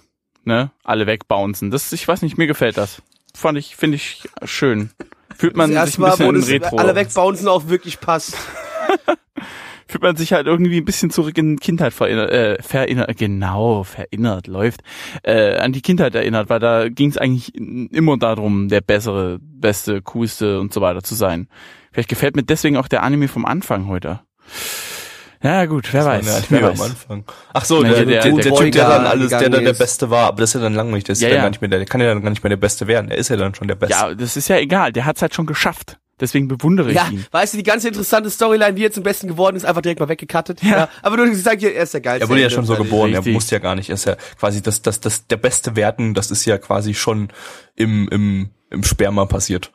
[0.44, 1.70] ne alle wegbouncen.
[1.70, 3.02] Das, ich weiß nicht, mir gefällt das.
[3.34, 4.90] Fand ich, finde ich schön.
[5.38, 6.76] Fühlt man Das sich ein erste Mal, bisschen wo das Retro.
[6.78, 8.36] alle wegbouncen auch wirklich passt.
[9.86, 14.48] fühlt man sich halt irgendwie ein bisschen zurück in Kindheit verinnert, äh, verinnert, genau, verinnert,
[14.48, 14.80] läuft,
[15.22, 20.02] äh, an die Kindheit erinnert, weil da ging es eigentlich immer darum, der bessere, beste,
[20.02, 21.48] coolste und so weiter zu sein.
[21.92, 24.20] Vielleicht gefällt mir deswegen auch der Anime vom Anfang heute.
[25.42, 26.26] Ja, gut, wer Das war weiß.
[26.26, 26.80] ja nicht wer weiß.
[26.80, 27.24] am Anfang.
[27.54, 29.62] Ach so, Nee, der, der- der, der der, Typ, der da dann alles, der dann
[29.62, 29.78] der ist.
[29.78, 31.42] Beste war, aber das ist ja dann langweilig, das ist Ja, ja, ja.
[31.42, 33.10] gar nicht mehr, der der kann ja dann gar nicht mehr der Beste werden.
[33.10, 33.94] Er ist ja dann schon der Beste.
[33.96, 35.98] Ja, das ist ja egal, der hat's halt schon geschafft.
[36.20, 37.24] Deswegen bewundere ich Ja, ihn.
[37.30, 40.08] weißt du, die ganze interessante Storyline, wie er zum Besten geworden ist, einfach direkt mal
[40.08, 40.60] weggekattet.
[40.64, 40.88] Ja.
[41.02, 42.24] Aber du sagst ja, er ist der geilste.
[42.26, 43.34] Er wurde ja schon so geboren, er Richtig.
[43.34, 43.88] musste ja gar nicht.
[43.90, 47.28] Er ist ja quasi das, das, das, der beste Werten, das ist ja quasi schon
[47.76, 49.70] im, im, im Sperma passiert.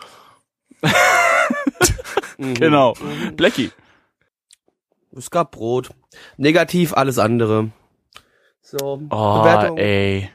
[2.37, 2.93] Genau.
[3.37, 3.71] Blackie.
[5.15, 5.91] Es gab Brot.
[6.37, 7.69] Negativ alles andere.
[8.61, 9.77] So, Oh, Bewertung.
[9.77, 10.29] ey.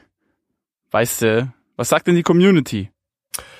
[0.91, 2.89] Weißt du, was sagt denn die Community?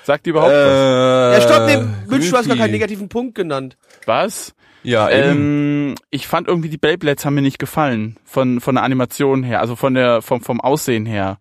[0.03, 3.78] Sagt die überhaupt Äh, Ja, stopp, nee, Mitch, du hast gar keinen negativen Punkt genannt.
[4.05, 4.53] was?
[4.82, 5.89] Ja, eben.
[5.91, 9.59] Ähm, ich fand irgendwie die Beyblades haben mir nicht gefallen von von der Animation her,
[9.59, 11.38] also von der vom vom Aussehen her.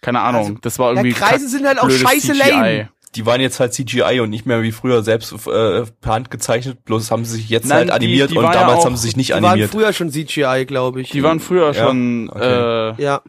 [0.00, 2.38] Keine Ahnung, Also, das war Ja, irgendwie Kreise sind halt auch scheiße CGI.
[2.50, 2.88] lame.
[3.16, 6.84] Die waren jetzt halt CGI und nicht mehr wie früher selbst äh, per Hand gezeichnet,
[6.84, 8.84] bloß haben sie sich jetzt Nein, halt die- animiert die und war ja damals auch-
[8.86, 9.70] haben sie sich nicht Die waren animiert.
[9.72, 11.10] früher schon CGI, glaube ich.
[11.10, 12.94] Die waren früher Ja, schon okay.
[12.98, 13.22] äh, ja.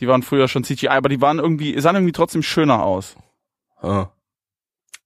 [0.00, 3.16] die waren früher schon CGI, aber die waren irgendwie sahen irgendwie trotzdem schöner aus.
[3.80, 4.06] Ah.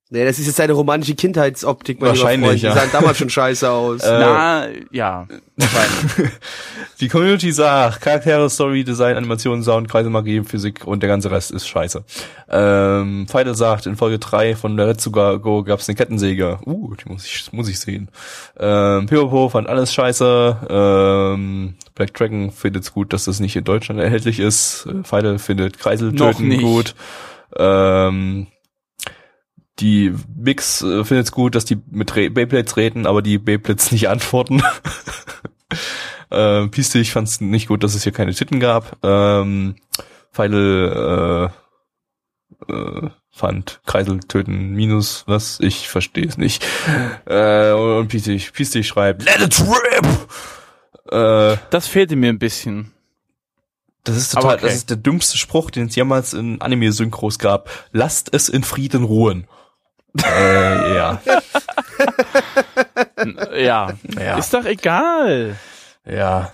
[0.09, 2.63] Nee, das ist jetzt eine romantische Kindheitsoptik, mein Wahrscheinlich, Freund.
[2.63, 2.75] Die ja.
[2.75, 4.03] sahen damals schon scheiße aus.
[4.07, 5.27] Äh, Na, ja.
[7.01, 11.51] Die Community sagt, Charaktere, Story, Design, Animation, Sound, Kreise, Magie, Physik und der ganze Rest
[11.51, 12.05] ist scheiße.
[12.49, 16.59] Ähm, Feidel sagt, in Folge 3 von der Retsuga Go gab es eine Kettensäge.
[16.65, 18.09] Uh, die muss ich, muss ich sehen.
[18.61, 20.59] Ähm, Pipopo fand alles scheiße.
[20.71, 24.87] Ähm, Black Dragon findet es gut, dass das nicht in Deutschland erhältlich ist.
[24.87, 26.95] Äh, Feidel findet Kreisel töten gut.
[27.59, 28.47] Ähm,
[29.79, 33.93] die Mix äh, findet es gut, dass die mit Re Beyblades reden, aber die Beyblades
[33.93, 34.63] nicht antworten.
[36.31, 38.97] äh, Piste, ich fand es nicht gut, dass es hier keine Titten gab.
[39.03, 39.77] Ähm,
[40.33, 41.51] Feidel
[42.69, 46.65] äh, äh, fand Kreisel töten minus was, ich verstehe es nicht.
[47.27, 50.07] Äh, und Piste, Piste schreibt, let it rip!
[51.13, 52.93] Äh, Das fehlte mir ein bisschen.
[54.05, 54.67] das ist total, okay.
[54.67, 57.69] das ist der dümmste Spruch, den es jemals in Anime-Synchros gab.
[57.93, 59.47] Lasst es in Frieden ruhen.
[60.25, 61.21] Äh, ja.
[63.57, 63.93] Ja.
[64.19, 64.39] Ja.
[64.39, 65.57] Ist doch egal.
[66.05, 66.53] Ja.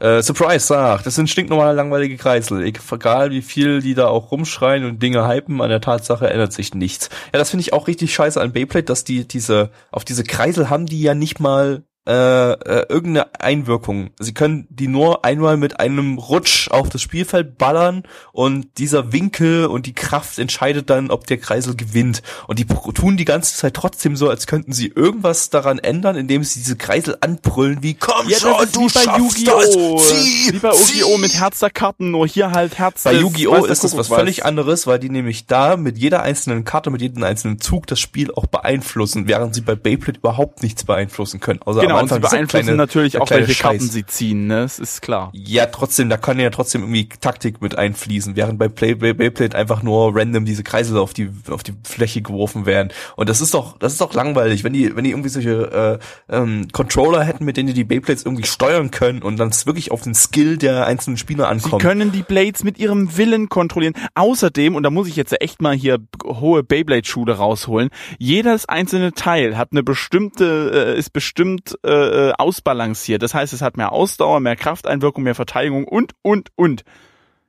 [0.00, 2.62] Äh, Surprise sagt, das sind stinknormale langweilige Kreisel.
[2.62, 6.74] Egal wie viel die da auch rumschreien und Dinge hypen, an der Tatsache ändert sich
[6.74, 7.08] nichts.
[7.32, 10.68] Ja, das finde ich auch richtig scheiße an Beyblade, dass die diese, auf diese Kreisel
[10.68, 14.10] haben die ja nicht mal äh, äh, irgendeine Einwirkung.
[14.18, 19.66] Sie können die nur einmal mit einem Rutsch auf das Spielfeld ballern und dieser Winkel
[19.66, 22.22] und die Kraft entscheidet dann, ob der Kreisel gewinnt.
[22.48, 26.42] Und die tun die ganze Zeit trotzdem so, als könnten sie irgendwas daran ändern, indem
[26.42, 29.96] sie diese Kreisel anbrüllen wie komm Ja, schon, das du wie bei schaffst Yu-Gi-Oh!
[29.96, 30.08] das.
[30.08, 31.18] Zieh, Wie bei Yu-Gi-Oh!
[31.18, 33.64] mit Herz der Karten, nur hier halt Herz Bei Yu-Gi-Oh!
[33.64, 37.00] ist es Kuckuck was völlig anderes, weil die nämlich da mit jeder einzelnen Karte, mit
[37.00, 41.62] jedem einzelnen Zug das Spiel auch beeinflussen, während sie bei Beyblade überhaupt nichts beeinflussen können.
[41.62, 43.92] Außer Genau, am und sie beeinflussen kleine- natürlich auch, welche Karten Scheiß.
[43.92, 44.62] sie ziehen, ne?
[44.62, 45.30] Das ist klar.
[45.34, 49.56] Ja, trotzdem, da kann ja trotzdem irgendwie Taktik mit einfließen, während bei Play, Play, Beyblade
[49.56, 52.90] einfach nur random diese Kreisel auf die auf die Fläche geworfen werden.
[53.16, 56.34] Und das ist doch das ist doch langweilig, wenn die wenn die irgendwie solche äh,
[56.34, 59.90] ähm, Controller hätten, mit denen die die Beyblades irgendwie steuern können und dann es wirklich
[59.90, 61.82] auf den Skill der einzelnen Spieler Sie ankommt.
[61.82, 63.94] können die Blades mit ihrem Willen kontrollieren.
[64.14, 69.56] Außerdem, und da muss ich jetzt echt mal hier hohe Beyblade-Schule rausholen, jedes einzelne Teil
[69.56, 73.22] hat eine bestimmte, äh, ist bestimmt äh, äh, ausbalanciert.
[73.22, 76.84] Das heißt, es hat mehr Ausdauer, mehr Krafteinwirkung, mehr Verteidigung und, und, und.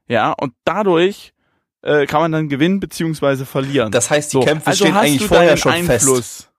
[0.07, 1.33] Ja, und dadurch
[1.81, 3.91] äh, kann man dann gewinnen beziehungsweise verlieren.
[3.91, 5.97] das heißt, die So, Kämpfe also stehen eigentlich vorher schon Einfluss.
[6.17, 6.51] fest.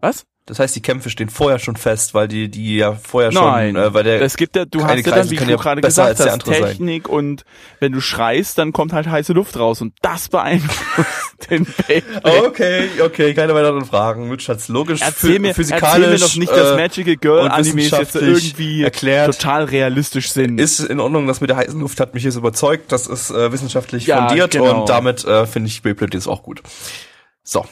[0.00, 0.24] Was?
[0.46, 3.84] Das heißt, die Kämpfe stehen vorher schon fest, weil die die ja vorher Nein, schon
[3.84, 6.10] äh, weil der es gibt ja, du hast ja dann, wie du ja gerade besser
[6.10, 6.64] gesagt hast, andere sein.
[6.64, 7.44] Technik und
[7.78, 12.46] wenn du schreist, dann kommt halt heiße Luft raus und das beeinflusst den Beyblade.
[12.48, 14.28] Okay, okay, keine weiteren Fragen.
[14.28, 17.50] Mitch hat's logisch Erzähl mir, physikalisch erzähl mir doch nicht, dass äh, Magical Girl und
[17.50, 19.32] Animes jetzt irgendwie erklärt.
[19.38, 20.58] total realistisch sind.
[20.58, 22.90] ist in Ordnung, das mit der heißen Luft hat mich jetzt überzeugt.
[22.90, 24.80] Das ist äh, wissenschaftlich Ja, fundiert genau.
[24.80, 26.62] und damit äh, finde ich Beyblade jetzt auch gut.
[27.44, 27.64] So,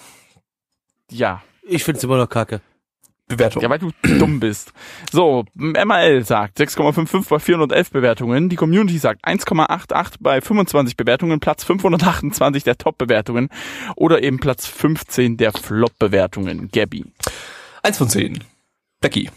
[1.11, 1.43] ja.
[1.63, 2.61] Ich find's immer noch kacke.
[3.31, 3.63] Bewertung.
[3.63, 4.73] Ja, weil du dumm bist.
[5.11, 8.49] So, MRL sagt 6,55 bei 411 Bewertungen.
[8.51, 13.49] Die Community sagt 1,88 bei 25 Bewertungen, Platz 528 der Top-Bewertungen
[13.97, 16.69] oder eben Platz 15 der Flop-Bewertungen.
[16.71, 17.07] Gabby.
[17.83, 18.45] Eins von zehn.
[19.01, 19.31] Becky.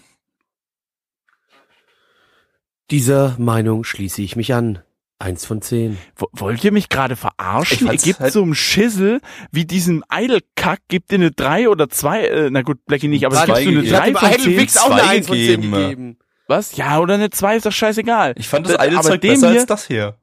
[2.91, 4.79] Dieser Meinung schließe ich mich an.
[5.23, 5.97] Eins von zehn.
[6.17, 7.87] Wo- Wollt ihr mich gerade verarschen?
[7.87, 9.21] Ihr gebt halt- so einem Schissel
[9.51, 13.35] wie diesem Eidelkack, gibt ihr eine 3 oder 2, äh, na gut, Blackie nicht, aber
[13.37, 13.95] es Zwei gibt so eine gegeben.
[13.97, 14.57] 3 dem von Idle 10.
[14.59, 16.17] Wix auch eine zwei Eins von zehn gegeben.
[16.47, 16.75] Was?
[16.75, 18.33] Ja, oder eine 2 ist doch scheißegal.
[18.37, 20.17] Ich fand das eine aber Zeug dem besser hier- als das hier.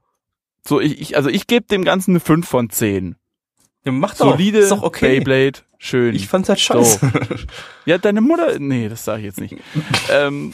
[0.67, 3.17] So, ich, ich also ich gebe dem Ganzen eine 5 von 10.
[3.87, 4.33] Ja, macht doch.
[4.33, 5.21] Solide Ist doch okay.
[5.21, 6.15] Beyblade, schön.
[6.15, 7.01] Ich fand's halt scheiße.
[7.87, 9.57] ja, deine Mutter, nee, das sage ich jetzt nicht.
[10.11, 10.53] ähm,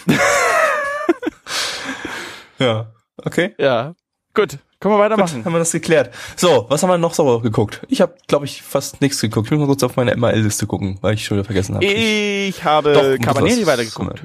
[2.59, 2.93] ja.
[3.25, 3.55] Okay.
[3.59, 3.95] ja,
[4.37, 5.45] gut, können wir weitermachen.
[5.45, 6.15] Haben wir das geklärt.
[6.37, 7.81] So, was haben wir noch so geguckt?
[7.89, 9.47] Ich habe, glaube ich, fast nichts geguckt.
[9.47, 11.85] Ich muss mal kurz auf meine MRL-Liste gucken, weil ich schon wieder vergessen habe.
[11.85, 14.25] Ich habe Doch, Cabaneri weitergeguckt.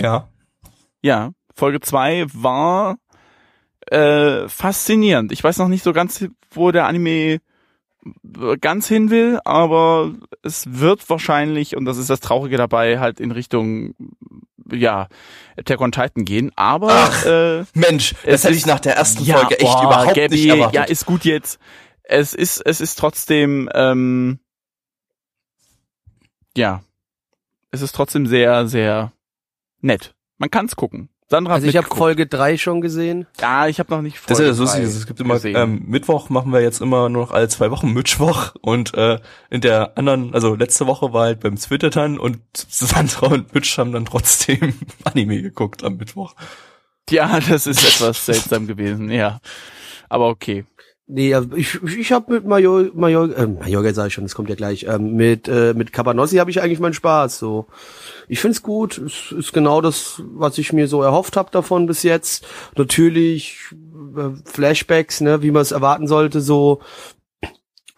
[0.00, 0.28] Ja.
[1.02, 2.96] Ja, Folge 2 war
[3.90, 5.32] äh, faszinierend.
[5.32, 7.40] Ich weiß noch nicht so ganz, wo der Anime
[8.60, 13.30] ganz hin will, aber es wird wahrscheinlich, und das ist das Traurige dabei, halt in
[13.30, 13.94] Richtung
[14.70, 15.08] ja,
[15.56, 16.52] Attack on Titan gehen.
[16.56, 20.14] Aber Ach, äh, Mensch, das hätte ich nach der ersten ja, Folge echt boah, überhaupt
[20.14, 20.74] Gabi, nicht erwartet.
[20.74, 21.58] Ja, ist gut jetzt.
[22.02, 24.38] Es ist, es ist trotzdem, ähm,
[26.56, 26.82] ja,
[27.70, 29.12] es ist trotzdem sehr, sehr
[29.80, 30.14] nett.
[30.38, 31.08] Man kann's gucken.
[31.28, 31.88] Sandra Also ich habe.
[31.88, 33.26] Folge drei schon gesehen.
[33.40, 35.56] Ja, ich habe noch nicht Das ist ja Folge das Lustige, es gibt immer, gesehen.
[35.56, 39.18] ähm, Mittwoch machen wir jetzt immer nur noch alle zwei Wochen Mittwoch und äh,
[39.50, 43.92] in der anderen, also letzte Woche war halt beim Twitter und Sandra und Mitch haben
[43.92, 44.74] dann trotzdem
[45.04, 46.34] Anime geguckt am Mittwoch.
[47.10, 49.40] Ja, das ist etwas seltsam gewesen, ja.
[50.08, 50.64] Aber okay.
[51.08, 54.48] Nee, also ich, ich habe mit Major, Major, äh, Majorga sage ich schon, das kommt
[54.48, 54.86] ja gleich.
[54.88, 57.38] Ähm, mit äh, mit Cabanossi habe ich eigentlich meinen Spaß.
[57.38, 57.66] So,
[58.26, 58.98] ich find's gut.
[58.98, 62.44] Es ist genau das, was ich mir so erhofft habe davon bis jetzt.
[62.74, 63.58] Natürlich
[64.16, 66.40] äh, Flashbacks, ne, wie man es erwarten sollte.
[66.40, 66.80] So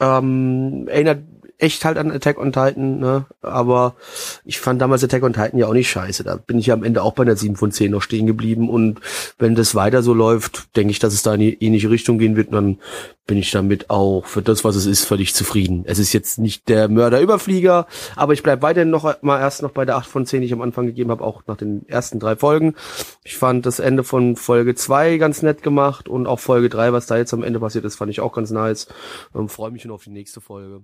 [0.01, 1.23] ähm, erinnert
[1.59, 3.27] echt halt an Attack on Titan, ne?
[3.43, 3.97] Aber
[4.45, 6.23] ich fand damals Attack on Titan ja auch nicht scheiße.
[6.23, 8.71] Da bin ich ja am Ende auch bei einer 7 von 10 noch stehen geblieben.
[8.71, 9.01] Und
[9.39, 12.37] wenn das weiter so läuft, denke ich, dass es da in die ähnliche Richtung gehen
[12.37, 12.53] wird.
[12.53, 12.79] Dann
[13.27, 15.85] bin ich damit auch für das, was es ist, völlig zufrieden.
[15.87, 17.87] Es ist jetzt nicht der Mörderüberflieger,
[18.17, 20.53] aber ich bleib weiterhin noch mal erst noch bei der 8 von 10, die ich
[20.53, 22.75] am Anfang gegeben habe, auch nach den ersten drei Folgen.
[23.25, 27.07] Ich fand das Ende von Folge 2 ganz nett gemacht und auch Folge 3, was
[27.07, 28.89] da jetzt am Ende passiert ist, fand ich auch ganz nice.
[29.35, 30.83] Ähm, Freue mich schon auf die nächste Folge.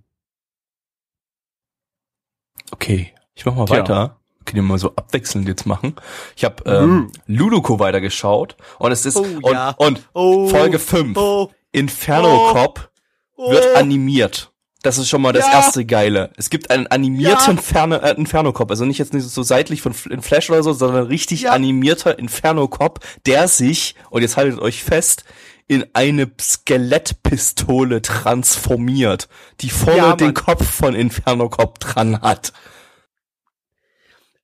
[2.74, 3.78] Okay, ich mach mal Tja.
[3.78, 4.16] weiter.
[4.44, 5.94] Können wir mal so abwechselnd jetzt machen.
[6.36, 9.70] Ich habe ähm, Luluko weitergeschaut und es ist Oh, und, ja.
[9.78, 10.48] und Oh.
[10.48, 11.50] Folge 5 Oh.
[11.72, 12.52] Inferno Oh.
[12.52, 12.90] Cop
[13.36, 13.50] Oh.
[13.52, 14.50] wird animiert.
[14.82, 15.52] Das ist schon mal das Ja.
[15.52, 16.30] erste Geile.
[16.36, 17.50] Es gibt einen animierten Ja.
[17.52, 20.62] Inferno, äh, Inferno Cop, also nicht jetzt nicht so seitlich von F- in Flash oder
[20.62, 21.52] so, sondern richtig Ja.
[21.52, 25.24] animierter Inferno Cop, der sich und jetzt haltet euch fest
[25.66, 29.28] in eine Skelettpistole transformiert,
[29.60, 30.34] die vorne Ja, den.
[30.34, 32.52] Kopf von Inferno Cop dran hat.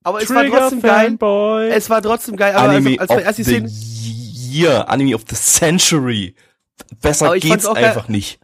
[0.03, 1.07] Aber es war trotzdem geil.
[1.09, 1.69] Fanboy.
[1.69, 2.55] Es war trotzdem geil.
[2.55, 3.69] Aber Anime also, als wir of erst die the Szene,
[4.51, 6.35] Year, Anime of the Century.
[7.03, 7.85] Besser geht's auch geil.
[7.85, 8.41] einfach nicht.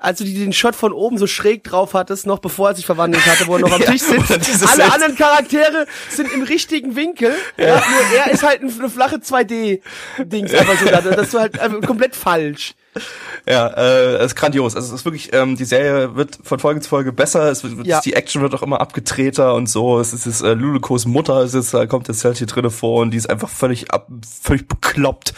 [0.00, 2.86] Als du die den Shot von oben so schräg drauf hattest, noch bevor er sich
[2.86, 4.46] verwandelt hatte, wo er noch am Ja, Tisch sitzt.
[4.46, 7.34] dieses Alle anderen Charaktere sind im richtigen Winkel.
[7.56, 7.76] Ja.
[7.76, 11.00] Nur er ist halt ein- eine flache 2D-Dings einfach so da.
[11.00, 12.74] Das ist halt einfach komplett falsch.
[13.48, 14.76] Ja, äh, es ist grandios.
[14.76, 17.50] Also es ist wirklich, ähm, die Serie wird von Folge zu Folge besser.
[17.50, 18.00] Es wird, Ja.
[18.00, 19.98] Die Action wird auch immer abgedrehter und so.
[20.00, 23.00] Es ist jetzt, äh, Lulukos Mutter ist jetzt, äh, kommt jetzt halt hier drinne vor
[23.00, 24.08] und die ist einfach völlig ab,
[24.42, 25.32] völlig bekloppt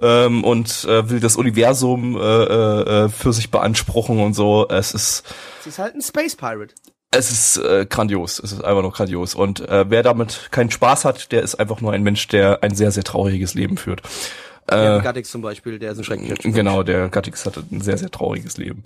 [0.00, 4.66] ähm, und äh, will das Universum äh, äh, äh, für sich beanspruchen und so.
[4.68, 5.24] Es ist
[5.62, 6.74] Sie ist halt ein Space Pirate.
[7.10, 8.38] es ist äh, grandios.
[8.42, 9.34] Es ist einfach nur grandios.
[9.34, 12.74] Und äh, wer damit keinen Spaß hat, der ist einfach nur ein Mensch, der ein
[12.74, 14.00] sehr, sehr trauriges Leben führt.
[14.70, 16.54] Ja, Äh, Gattix zum Beispiel, der ist ein schrecklicher Typ.
[16.54, 18.84] Genau, der Gattix hatte ein sehr, sehr trauriges Leben.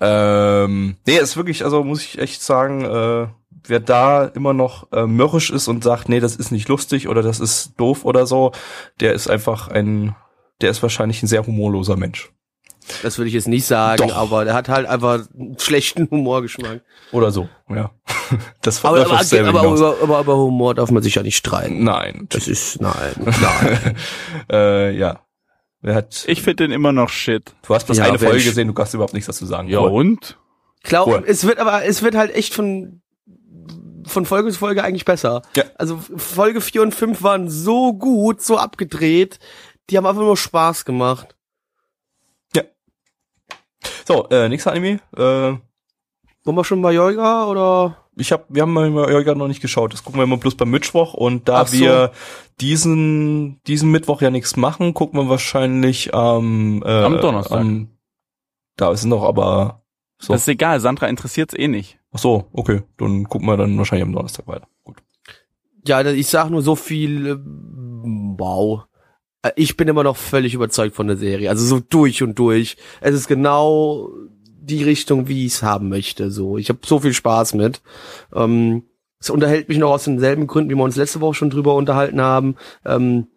[0.00, 3.26] Ähm, nee, ist wirklich, also muss ich echt sagen, äh,
[3.68, 7.22] wer da immer noch äh, mürrisch ist und sagt, nee, das ist nicht lustig oder
[7.22, 8.52] das ist doof oder so,
[9.00, 10.14] der ist einfach ein,
[10.60, 12.30] der ist wahrscheinlich ein sehr humorloser Mensch.
[13.02, 14.16] Das würde ich jetzt nicht sagen, Doch.
[14.16, 16.82] aber der hat halt einfach einen schlechten Humorgeschmack.
[17.10, 17.90] Oder so, ja.
[18.62, 21.84] Das Aber, aber, aber, aber, aber über Humor darf man sich ja nicht streiten.
[21.84, 22.26] Nein.
[22.30, 23.96] Das ist, nein, nein.
[24.50, 25.20] äh, ja.
[25.94, 27.54] Hat, Ich finde den immer noch shit.
[27.66, 29.68] du hast bloß Ja, eine Folge gesehen, du kannst überhaupt nichts dazu sagen.
[29.68, 29.90] Ja Cool.
[29.92, 30.38] und?
[30.82, 31.24] Glaub, Cool.
[31.26, 33.00] es wird aber, es wird halt echt von,
[34.06, 35.42] von Folge zu Folge eigentlich besser.
[35.56, 35.64] Ja.
[35.76, 39.38] Also Folge 4 und 5 waren so gut, so abgedreht,
[39.90, 41.34] die haben einfach nur Spaß gemacht.
[44.04, 45.00] So, äh, nächster Anime.
[45.16, 45.62] Äh, Wollen
[46.56, 48.05] wir schon bei Yoga oder?
[48.16, 49.92] Ich hab, wir haben mal Jörger noch nicht geschaut.
[49.92, 51.78] Das gucken wir immer bloß beim Mittwoch und da so.
[51.78, 52.12] wir
[52.60, 57.60] diesen diesen Mittwoch ja nichts machen, gucken wir wahrscheinlich am äh, Am Donnerstag.
[57.60, 57.88] Am,
[58.76, 59.82] da ist noch aber
[60.18, 60.32] so.
[60.32, 61.98] Das ist egal, Sandra interessiert's eh nicht.
[62.12, 64.66] Ach so, okay, dann gucken wir dann wahrscheinlich am Donnerstag weiter.
[64.84, 64.96] Gut.
[65.86, 67.36] Ja, ich sag nur so viel, äh,
[68.38, 68.84] wow.
[69.42, 71.50] Äh, Ich bin immer noch völlig überzeugt von der Serie.
[71.50, 72.78] Also so durch und durch.
[73.00, 74.08] Es ist genau
[74.66, 76.30] die Richtung, wie ich es haben möchte.
[76.30, 77.80] So, ich habe so viel Spaß mit.
[78.34, 78.82] Ähm,
[79.18, 82.20] es unterhält mich noch aus denselben Gründen, wie wir uns letzte Woche schon drüber unterhalten
[82.20, 82.56] haben.
[82.84, 83.28] Ähm,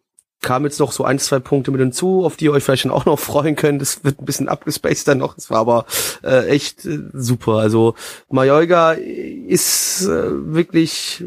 [0.41, 2.91] kam jetzt noch so ein, zwei Punkte mit hinzu, auf die ihr euch vielleicht dann
[2.91, 3.82] auch noch freuen könnt.
[3.82, 5.38] Es wird ein bisschen abgespaced dann noch.
[5.38, 5.86] Es war aber
[6.23, 7.53] äh, echt äh, super.
[7.53, 7.95] Also
[8.30, 11.25] Majoiga ist äh, wirklich,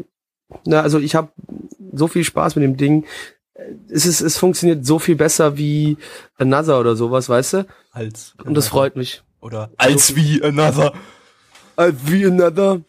[0.65, 1.29] na, also ich habe
[1.93, 3.05] so viel Spaß mit dem Ding.
[3.87, 5.97] Es ist, es funktioniert so viel besser wie
[6.37, 7.67] Another oder sowas, weißt du?
[7.91, 9.23] Als Und das freut mich.
[9.43, 10.93] Oder als wie another.
[11.75, 12.81] Äh, wie Another.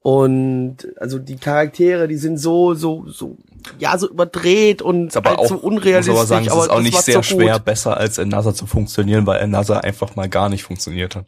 [0.00, 3.36] Und also die Charaktere, die sind so, so, so,
[3.78, 6.14] ja, so überdreht und Ist aber halt auch, so muss unrealistisch.
[6.14, 7.42] aber sagen, es ist auch nicht sehr so gut.
[7.42, 11.26] schwer, besser als Another zu funktionieren, weil Another einfach mal gar nicht funktioniert hat.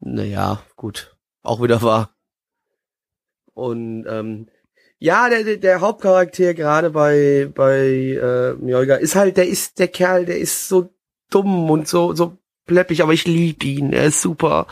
[0.00, 1.16] Naja, gut.
[1.42, 2.10] Auch wieder wahr.
[3.54, 4.48] Und ähm,
[4.98, 9.88] ja, der, der, der Hauptcharakter gerade bei bei äh, Mjolga ist halt, der ist der
[9.88, 10.90] Kerl, der ist so
[11.30, 12.38] dumm und so so
[12.68, 13.92] pleppig, aber ich liebe ihn.
[13.92, 14.68] Er ist super.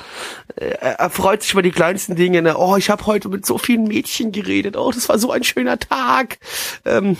[0.54, 2.42] Er, freut sich über die kleinsten Dinge.
[2.42, 2.56] Ne?
[2.56, 4.76] Oh, ich habe heute mit so vielen Mädchen geredet.
[4.76, 6.38] Oh, das war so ein schöner Tag.
[6.84, 7.16] Ähm,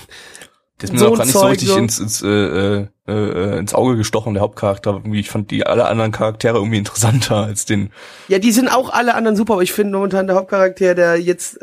[0.79, 1.77] Das ist mir So auch ein gar nicht so Zeug, richtig so.
[1.79, 5.03] ins, ins, äh, äh, äh, ins Auge gestochen, der Hauptcharakter.
[5.13, 7.91] Ich fand die alle anderen Charaktere irgendwie interessanter als den.
[8.29, 11.59] Ja, die sind auch alle anderen super, aber ich finde momentan der Hauptcharakter, der jetzt,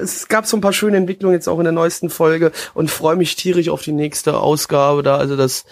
[0.00, 3.16] es gab so ein paar schöne Entwicklungen jetzt auch in der neuesten Folge und freue
[3.16, 5.16] mich tierisch auf die nächste Ausgabe da.
[5.16, 5.64] Also das,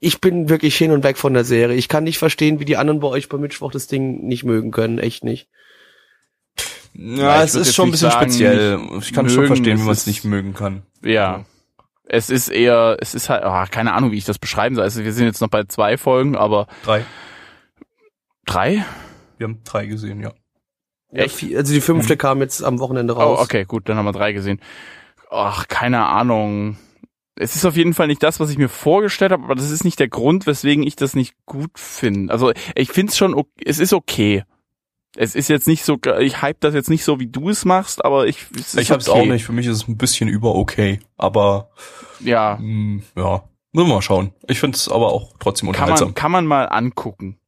[0.00, 1.76] ich bin wirklich hin und weg von der Serie.
[1.76, 4.70] Ich kann nicht verstehen, wie die anderen bei euch beim Mittwoch das Ding nicht mögen
[4.70, 5.48] können, echt nicht.
[6.94, 8.80] Ja, ich es ist schon ein bisschen sagen, speziell.
[9.00, 10.82] Ich kann schon mögen, verstehen, es wie man es nicht mögen kann.
[11.02, 11.44] Ja.
[12.10, 14.84] Es ist eher, es ist halt, ah, keine Ahnung, wie ich das beschreiben soll.
[14.84, 17.04] Also wir sind jetzt noch bei zwei Folgen, aber Drei.
[18.46, 18.84] drei?
[19.36, 20.32] Wir haben drei gesehen, ja.
[21.12, 21.36] Ja, Echt?
[21.36, 23.40] vier- also die fünfte kam jetzt am Wochenende Oh, raus.
[23.40, 24.60] okay, gut, dann haben wir drei gesehen.
[25.30, 26.78] Ach, keine Ahnung.
[27.38, 29.84] Es ist auf jeden Fall nicht das, was ich mir vorgestellt habe, aber das ist
[29.84, 32.32] nicht der Grund, weswegen ich das nicht gut finde.
[32.32, 34.44] Also ich finde es schon, ok- es ist okay.
[35.16, 38.04] Es ist jetzt nicht so, ich hype das jetzt nicht so, wie du es machst,
[38.04, 39.20] aber ich, es ist Ich hab's okay.
[39.20, 39.44] auch nicht.
[39.44, 41.00] Für mich ist es ein bisschen über okay.
[41.16, 41.70] Aber
[42.20, 44.32] Ja, mh, ja, müssen wir mal schauen.
[44.48, 46.08] Ich find's aber auch trotzdem kann unterhaltsam.
[46.08, 47.38] man, kann man mal angucken.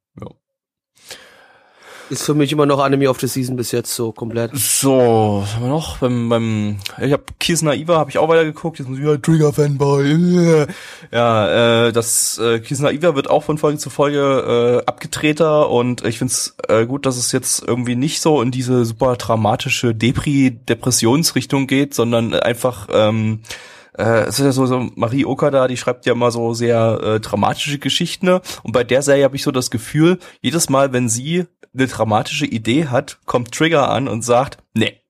[2.11, 4.51] Ist für mich immer noch Anime of the Season bis jetzt so komplett.
[4.53, 5.97] So, was haben wir noch?
[5.99, 8.79] Beim, beim ich habe Kies Naiva habe ich auch weitergeguckt.
[8.79, 10.67] Jetzt muss ich ja Trigger Fanboy.
[11.11, 16.03] Ja, äh, das äh, Kies Naiva wird auch von Folge zu Folge äh, abgedrehter und
[16.03, 21.65] ich find's äh, gut, dass es jetzt irgendwie nicht so in diese super dramatische Depri-Depressionsrichtung
[21.65, 23.39] geht, sondern einfach ähm,
[23.97, 27.19] äh, es ist ja so, so Marie Okada, die schreibt ja immer so sehr äh,
[27.21, 28.41] dramatische Geschichten ne?
[28.63, 32.45] und bei der Serie habe ich so das Gefühl, jedes Mal, wenn sie eine dramatische
[32.45, 35.01] Idee hat, kommt Trigger an und sagt, nee,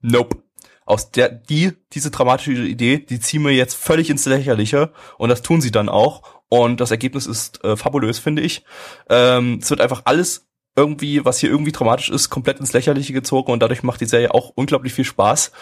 [0.00, 0.42] nope.
[0.86, 5.42] Aus der, die, diese dramatische Idee, die ziehen wir jetzt völlig ins Lächerliche und das
[5.42, 8.64] tun sie dann auch und das Ergebnis ist äh, fabulös, finde ich.
[9.08, 13.52] Ähm, es wird einfach alles irgendwie, was hier irgendwie dramatisch ist, komplett ins Lächerliche gezogen
[13.52, 15.52] und dadurch macht die Serie auch unglaublich viel Spaß.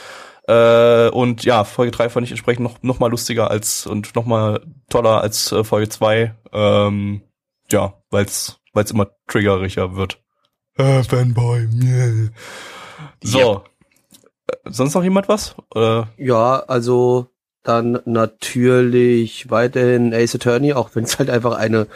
[0.46, 4.24] Äh, und ja, Folge 3 fand ich entsprechend noch, noch mal lustiger als und noch
[4.24, 6.34] mal toller als äh, Folge 2.
[6.52, 7.22] Ähm,
[7.70, 10.22] ja, weil's, weil's immer triggeriger wird.
[10.78, 12.28] Äh, Fanboy, yeah.
[13.22, 13.64] So.
[14.46, 15.54] Äh, Sonst noch jemand was?
[15.74, 17.26] Äh, Ja, also
[17.64, 21.86] dann natürlich weiterhin Ace Attorney, auch wenn es halt einfach eine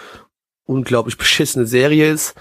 [0.64, 2.34] unglaublich beschissene Serie ist.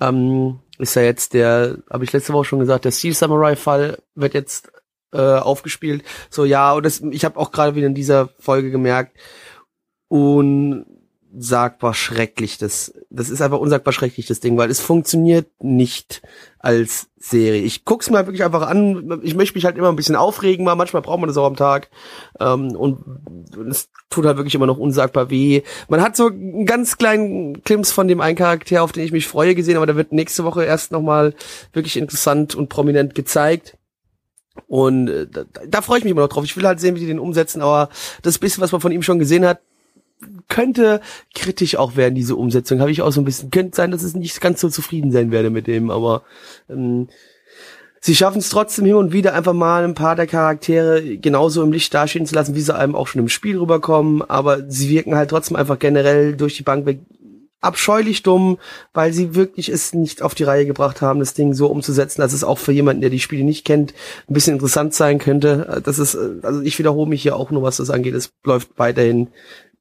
[0.00, 3.98] Ähm, ist ja jetzt der, habe ich letzte Woche schon gesagt, der Steel Samurai Fall
[4.14, 4.70] wird jetzt
[5.12, 6.04] äh, aufgespielt.
[6.30, 9.18] So ja, und das, ich habe auch gerade wieder in dieser Folge gemerkt,
[11.38, 16.20] unsagbar schrecklich das, das ist einfach unsagbar schrecklich das Ding, weil es funktioniert nicht
[16.58, 17.62] als Serie.
[17.62, 19.20] Ich guck's mir halt wirklich einfach an.
[19.22, 21.54] Ich möchte mich halt immer ein bisschen aufregen, mal manchmal braucht man das auch am
[21.54, 21.90] Tag.
[22.40, 23.04] Ähm, und
[23.70, 25.62] es tut halt wirklich immer noch unsagbar weh.
[25.88, 29.28] Man hat so einen ganz kleinen Klimps von dem einen Charakter, auf den ich mich
[29.28, 31.34] freue, gesehen, aber der wird nächste Woche erst nochmal
[31.72, 33.76] wirklich interessant und prominent gezeigt.
[34.66, 36.44] Und äh, da, da freue ich mich immer noch drauf.
[36.44, 37.90] Ich will halt sehen, wie die den umsetzen, aber
[38.22, 39.60] das bisschen, was man von ihm schon gesehen hat,
[40.48, 41.00] könnte
[41.34, 42.80] kritisch auch werden, diese Umsetzung.
[42.80, 45.30] Habe ich auch so ein bisschen, könnte sein, dass es nicht ganz so zufrieden sein
[45.30, 46.22] werde mit dem, aber
[46.68, 47.08] ähm,
[48.00, 51.72] sie schaffen es trotzdem hin und wieder einfach mal ein paar der Charaktere genauso im
[51.72, 55.14] Licht dastehen zu lassen, wie sie einem auch schon im Spiel rüberkommen, aber sie wirken
[55.14, 57.00] halt trotzdem einfach generell durch die Bank weg
[57.60, 58.58] abscheulich dumm,
[58.94, 62.32] weil sie wirklich es nicht auf die Reihe gebracht haben, das Ding so umzusetzen, dass
[62.32, 63.94] es auch für jemanden, der die Spiele nicht kennt,
[64.28, 65.82] ein bisschen interessant sein könnte.
[65.84, 68.14] Das ist, äh, also ich wiederhole mich hier auch nur, was das angeht.
[68.14, 69.28] Es läuft weiterhin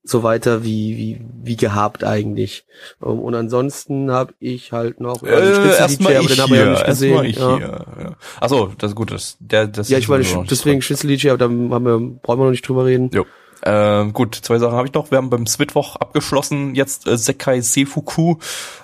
[0.09, 2.65] so weiter wie wie wie gehabt eigentlich.
[3.03, 6.63] Ähm, Und ansonsten habe ich halt noch äh, erstmal aber ich den haben wir ja
[6.63, 7.09] hier, nicht gesehen.
[7.13, 7.57] erstmal ich ja.
[7.57, 7.85] hier.
[8.03, 8.15] Ja.
[8.39, 10.81] Achso, das ist gut, das, der, das ja, ich meine, deswegen dran.
[10.81, 13.09] Schnitzel aber da haben wir, brauchen wir noch nicht drüber reden.
[13.13, 13.25] Jo.
[13.63, 15.11] Ähm, gut, zwei Sachen habe ich noch.
[15.11, 16.75] Wir haben beim Switwoch abgeschlossen.
[16.75, 18.35] Jetzt äh, Sekai Seifuku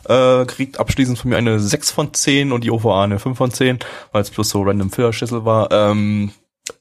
[0.08, 3.52] äh, kriegt abschließend von mir eine 6 von 10 und die OVA eine 5 von
[3.52, 3.80] 10,
[4.12, 5.72] weil es plus so random Filler-Schüssel war.
[5.72, 6.32] Ähm,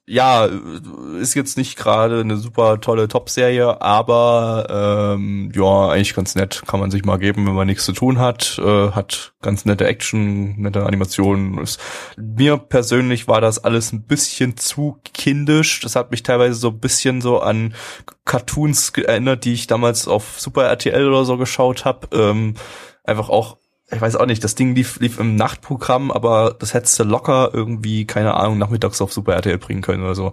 [0.07, 0.49] ja,
[1.20, 6.62] ist jetzt nicht gerade eine super tolle Top-Serie, aber ähm, ja, eigentlich ganz nett.
[6.66, 8.61] Kann man sich mal geben, wenn man nichts zu tun hat.
[8.62, 11.59] Äh, hat ganz nette Action, nette Animationen.
[11.59, 11.80] Ist,
[12.16, 15.80] mir persönlich war das alles ein bisschen zu kindisch.
[15.80, 17.74] Das hat mich teilweise so ein bisschen so an
[18.24, 22.09] Cartoons erinnert, die ich damals auf Super RTL oder so geschaut habe.
[22.12, 22.55] Ähm,
[23.05, 23.57] einfach auch
[23.93, 27.51] ich weiß auch nicht, das Ding lief, lief im Nachtprogramm, aber das hättest du locker
[27.53, 30.32] irgendwie, keine Ahnung, nachmittags auf Super RTL bringen können oder so.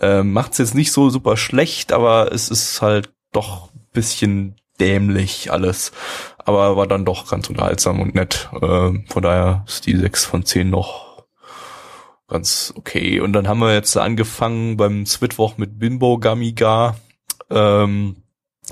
[0.00, 5.92] Ähm, macht's jetzt nicht so super schlecht, aber es ist halt doch bisschen dämlich alles.
[6.38, 8.50] Aber war dann doch ganz unterhaltsam und nett.
[8.62, 11.24] Ähm, von daher ist die 6 von 10 noch
[12.28, 13.20] ganz okay.
[13.20, 16.96] Und dann haben wir jetzt angefangen beim Switwoch mit Bimbo Gamiga.
[17.50, 18.16] Ähm,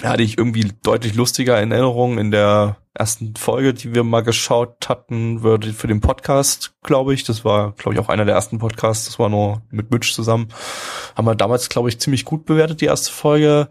[0.02, 4.88] hatte ich irgendwie deutlich lustiger in Erinnerung in der ersten Folge, die wir mal geschaut
[4.88, 7.24] hatten, würde für den Podcast, glaube ich.
[7.24, 9.06] Das war, glaube ich, auch einer der ersten Podcasts.
[9.06, 10.48] Das war nur mit Mitch zusammen.
[11.16, 13.68] Haben wir damals, glaube ich, ziemlich gut bewertet, die erste Folge.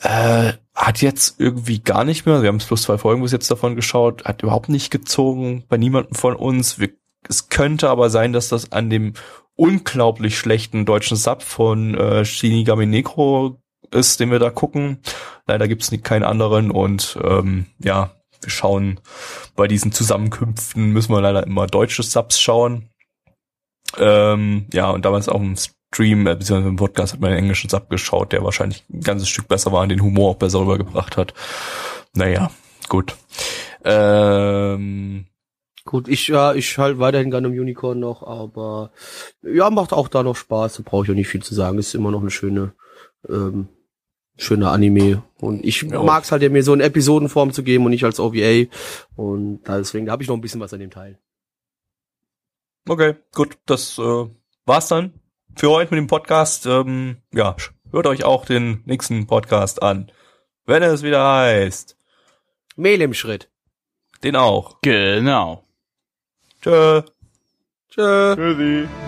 [0.00, 2.40] Äh, hat jetzt irgendwie gar nicht mehr.
[2.40, 4.24] Wir haben es plus zwei Folgen bis jetzt davon geschaut.
[4.24, 6.78] Hat überhaupt nicht gezogen bei niemandem von uns.
[6.78, 6.90] Wir,
[7.28, 9.12] es könnte aber sein, dass das an dem
[9.56, 13.58] unglaublich schlechten deutschen Sub von äh, Shinigami Neko
[13.90, 14.98] ist, den wir da gucken.
[15.46, 19.00] Leider gibt's nicht keinen anderen und ähm, ja, wir schauen
[19.56, 22.90] bei diesen Zusammenkünften müssen wir leider immer deutsche Subs schauen.
[23.96, 27.70] Ähm, ja, und damals auch im Stream, äh, beziehungsweise im Podcast hat man einen englischen
[27.70, 31.16] Sub geschaut, der wahrscheinlich ein ganzes Stück besser war und den Humor auch besser rübergebracht
[31.16, 31.32] hat.
[32.14, 32.50] Naja,
[32.88, 33.16] gut.
[33.84, 35.26] Ähm,
[35.88, 38.90] Gut, ich ja, ich halt weiterhin gerne im Unicorn noch, aber
[39.42, 40.74] ja, macht auch da noch Spaß.
[40.74, 41.78] Da brauche ich auch nicht viel zu sagen.
[41.78, 42.74] Ist immer noch eine schöne,
[43.26, 43.68] ähm,
[44.38, 45.22] schöne Anime.
[45.40, 46.02] Und ich Ja.
[46.02, 48.66] mag's halt, mir so in Episodenform zu geben und nicht als OVA.
[49.16, 51.18] Und deswegen, da habe ich noch ein bisschen was an dem Teil.
[52.88, 54.26] Okay, gut, das äh,
[54.64, 55.12] war's dann
[55.56, 56.64] für heute mit dem Podcast.
[56.64, 57.54] Ähm, ja,
[57.90, 60.10] hört euch auch den nächsten Podcast an,
[60.64, 61.96] wenn es wieder heißt.
[62.76, 63.50] Mehl im Schritt.
[64.22, 64.80] Den auch.
[64.82, 65.64] Genau.
[66.62, 67.02] Tschö.
[67.90, 68.34] Tschö.
[68.36, 69.07] Tschüssi.